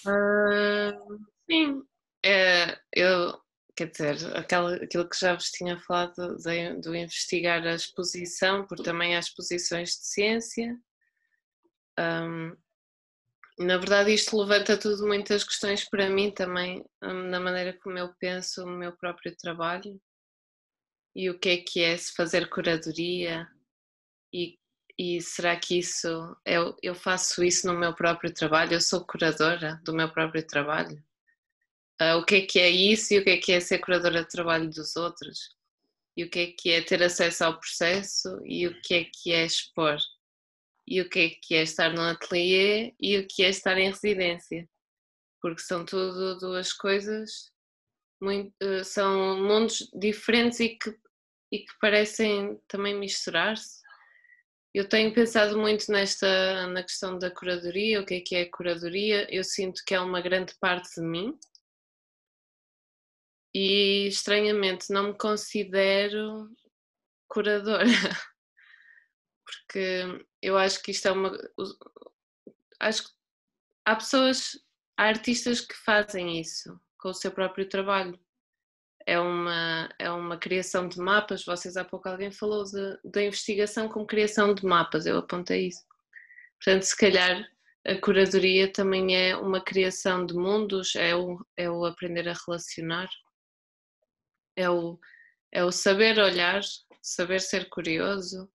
[0.07, 1.19] Uh,
[1.49, 1.83] sim,
[2.25, 3.39] é, eu
[3.75, 8.83] quer dizer, aquela, aquilo que já vos tinha falado de, do investigar a exposição, porque
[8.83, 10.77] também há exposições de ciência.
[11.99, 12.55] Um,
[13.61, 18.63] na verdade, isto levanta tudo muitas questões para mim também, na maneira como eu penso
[18.63, 20.01] o meu próprio trabalho
[21.15, 23.47] e o que é que é se fazer curadoria
[24.33, 24.57] e,
[24.97, 26.07] e será que isso,
[26.45, 31.03] eu, eu faço isso no meu próprio trabalho, eu sou curadora do meu próprio trabalho
[32.01, 34.23] uh, o que é que é isso e o que é que é ser curadora
[34.23, 35.55] de trabalho dos outros
[36.17, 39.31] e o que é que é ter acesso ao processo e o que é que
[39.31, 39.97] é expor
[40.87, 43.89] e o que é que é estar no ateliê e o que é estar em
[43.89, 44.67] residência?
[45.41, 47.51] Porque são tudo duas coisas
[48.21, 50.89] muito, uh, são mundos diferentes e que,
[51.51, 53.81] e que parecem também misturar-se.
[54.73, 59.27] Eu tenho pensado muito nesta na questão da curadoria, o que é que é curadoria.
[59.29, 61.37] Eu sinto que é uma grande parte de mim,
[63.53, 66.49] e estranhamente não me considero
[67.27, 67.83] curadora,
[69.51, 71.31] porque eu acho que isto é uma.
[72.79, 73.09] Acho que
[73.85, 74.59] há pessoas,
[74.97, 78.19] há artistas que fazem isso com o seu próprio trabalho.
[79.05, 81.43] É uma, é uma criação de mapas.
[81.43, 82.63] Vocês há pouco alguém falou
[83.03, 85.83] da investigação com criação de mapas, eu apontei isso.
[86.63, 87.49] Portanto, se calhar
[87.85, 93.09] a curadoria também é uma criação de mundos, é o, é o aprender a relacionar
[94.55, 94.99] é o,
[95.51, 96.61] é o saber olhar,
[97.01, 98.49] saber ser curioso,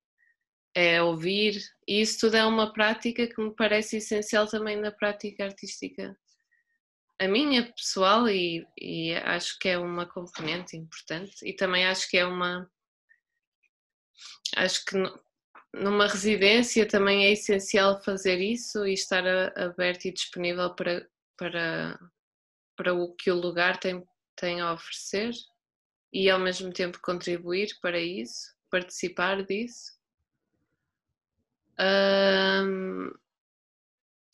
[0.76, 1.58] é ouvir,
[1.88, 6.14] e isso tudo é uma prática que me parece essencial também na prática artística.
[7.18, 12.18] A minha pessoal, e, e acho que é uma componente importante, e também acho que
[12.18, 12.70] é uma.
[14.54, 14.96] Acho que
[15.72, 19.24] numa residência também é essencial fazer isso e estar
[19.58, 21.08] aberto e disponível para,
[21.38, 21.98] para,
[22.76, 25.32] para o que o lugar tem, tem a oferecer
[26.12, 29.95] e ao mesmo tempo contribuir para isso, participar disso.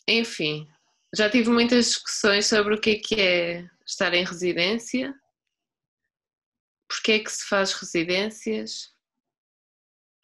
[0.08, 0.68] Enfim,
[1.14, 5.14] já tive muitas discussões sobre o que é que é estar em residência,
[6.88, 8.92] porque é que se faz residências,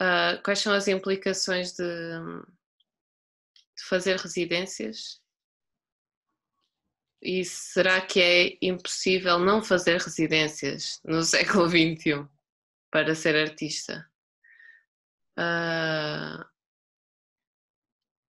[0.00, 1.84] uh, quais são as implicações de,
[3.76, 5.20] de fazer residências
[7.20, 12.26] e será que é impossível não fazer residências no século XXI
[12.90, 14.08] para ser artista?
[15.38, 16.44] Uh,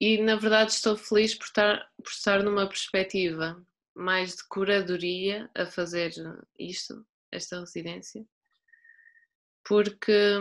[0.01, 3.65] e na verdade estou feliz por estar, por estar numa perspectiva
[3.95, 6.13] mais de curadoria a fazer
[6.59, 8.25] isto, esta residência,
[9.65, 10.39] porque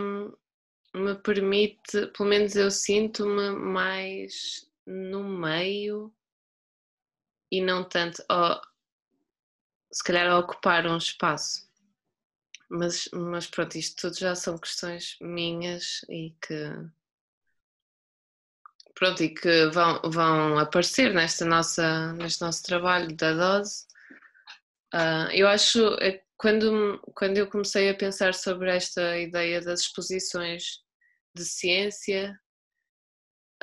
[0.93, 6.13] me permite, pelo menos eu sinto-me mais no meio
[7.51, 8.23] e não tanto
[9.91, 11.67] se calhar a ocupar um espaço.
[12.69, 16.89] Mas, mas pronto, isto tudo já são questões minhas e que
[18.97, 23.85] pronto, e que vão, vão aparecer nesta nossa, neste nosso trabalho da dose.
[24.93, 30.79] Uh, eu acho, é, quando, quando eu comecei a pensar sobre esta ideia das exposições
[31.35, 32.39] de ciência,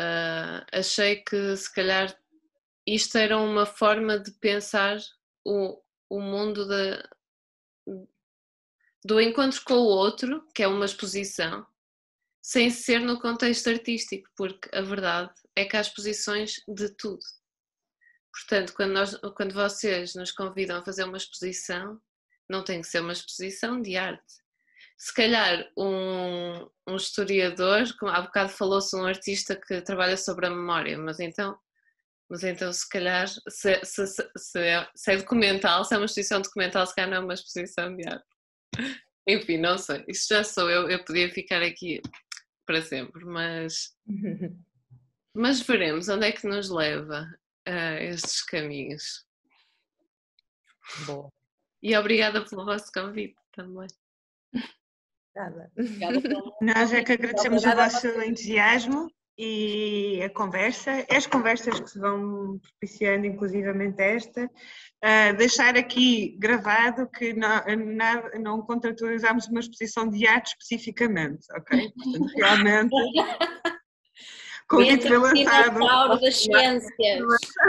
[0.01, 2.17] uh, achei que se calhar
[2.87, 4.99] isto era uma forma de pensar
[5.45, 5.81] o,
[6.11, 7.03] o mundo de,
[9.05, 11.67] do encontro com o outro, que é uma exposição,
[12.45, 17.23] sem ser no contexto artístico, porque a verdade é que há exposições de tudo.
[18.31, 21.99] Portanto, quando, nós, quando vocês nos convidam a fazer uma exposição,
[22.47, 24.35] não tem que ser uma exposição de arte.
[24.99, 30.51] Se calhar um, um historiador, como há bocado falou-se um artista que trabalha sobre a
[30.51, 31.59] memória, mas então,
[32.29, 36.43] mas então se calhar, se, se, se, se é, é documental, se é uma exposição
[36.43, 38.27] documental, se calhar não é uma exposição de arte.
[39.27, 42.03] Enfim, não sei, isso já sou eu, eu podia ficar aqui
[42.67, 43.97] para sempre, mas,
[45.35, 47.29] mas veremos onde é que nos leva
[47.69, 49.25] uh, estes caminhos.
[51.07, 51.33] Boa.
[51.83, 53.89] E obrigada pelo vosso convite também.
[55.37, 55.71] Obrigada.
[56.61, 62.61] Nós é que agradecemos o vosso entusiasmo e a conversa, as conversas que se vão
[62.61, 70.27] propiciando, inclusivamente esta, uh, deixar aqui gravado que não, não, não contratualizámos uma exposição de
[70.27, 71.91] arte especificamente, ok?
[71.91, 72.95] Portanto, realmente
[74.69, 76.21] convite foi lançado.
[76.21, 77.21] das ciências.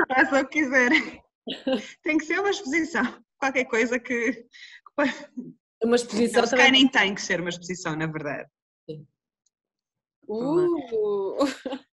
[0.07, 1.21] Faça o que quiserem.
[2.03, 4.45] Tem que ser uma exposição, qualquer coisa que...
[5.83, 6.71] Uma exposição não, também...
[6.71, 8.49] nem tem que ser uma exposição, na verdade.
[10.25, 10.33] Sim.
[10.33, 11.37] Uh.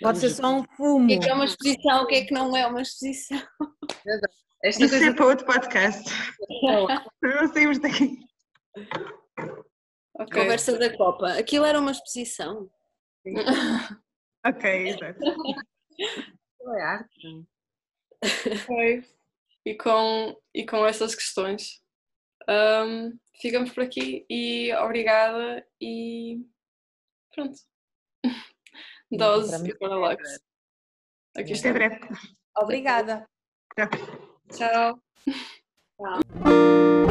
[0.00, 1.04] Pode ser só um fumo.
[1.04, 3.42] O que é, que é uma exposição, o que é que não é uma exposição?
[4.62, 5.10] Esta Isso coisa...
[5.10, 6.10] é para outro podcast.
[7.22, 8.18] Não saímos daqui.
[10.14, 10.42] Okay.
[10.42, 11.32] Conversa da Copa.
[11.32, 12.70] Aquilo era uma exposição.
[14.46, 15.20] ok, exato.
[16.76, 17.46] é arte.
[18.22, 19.04] Ok.
[19.66, 21.82] E com, e com essas questões,
[22.48, 26.38] um, ficamos por aqui e obrigada e
[27.34, 27.69] pronto.
[29.10, 30.40] Dose e Parallax.
[31.36, 31.72] Aqui está.
[31.72, 32.00] breve.
[32.56, 33.26] Obrigada.
[33.76, 35.00] Tchau.
[35.98, 37.09] Tchau.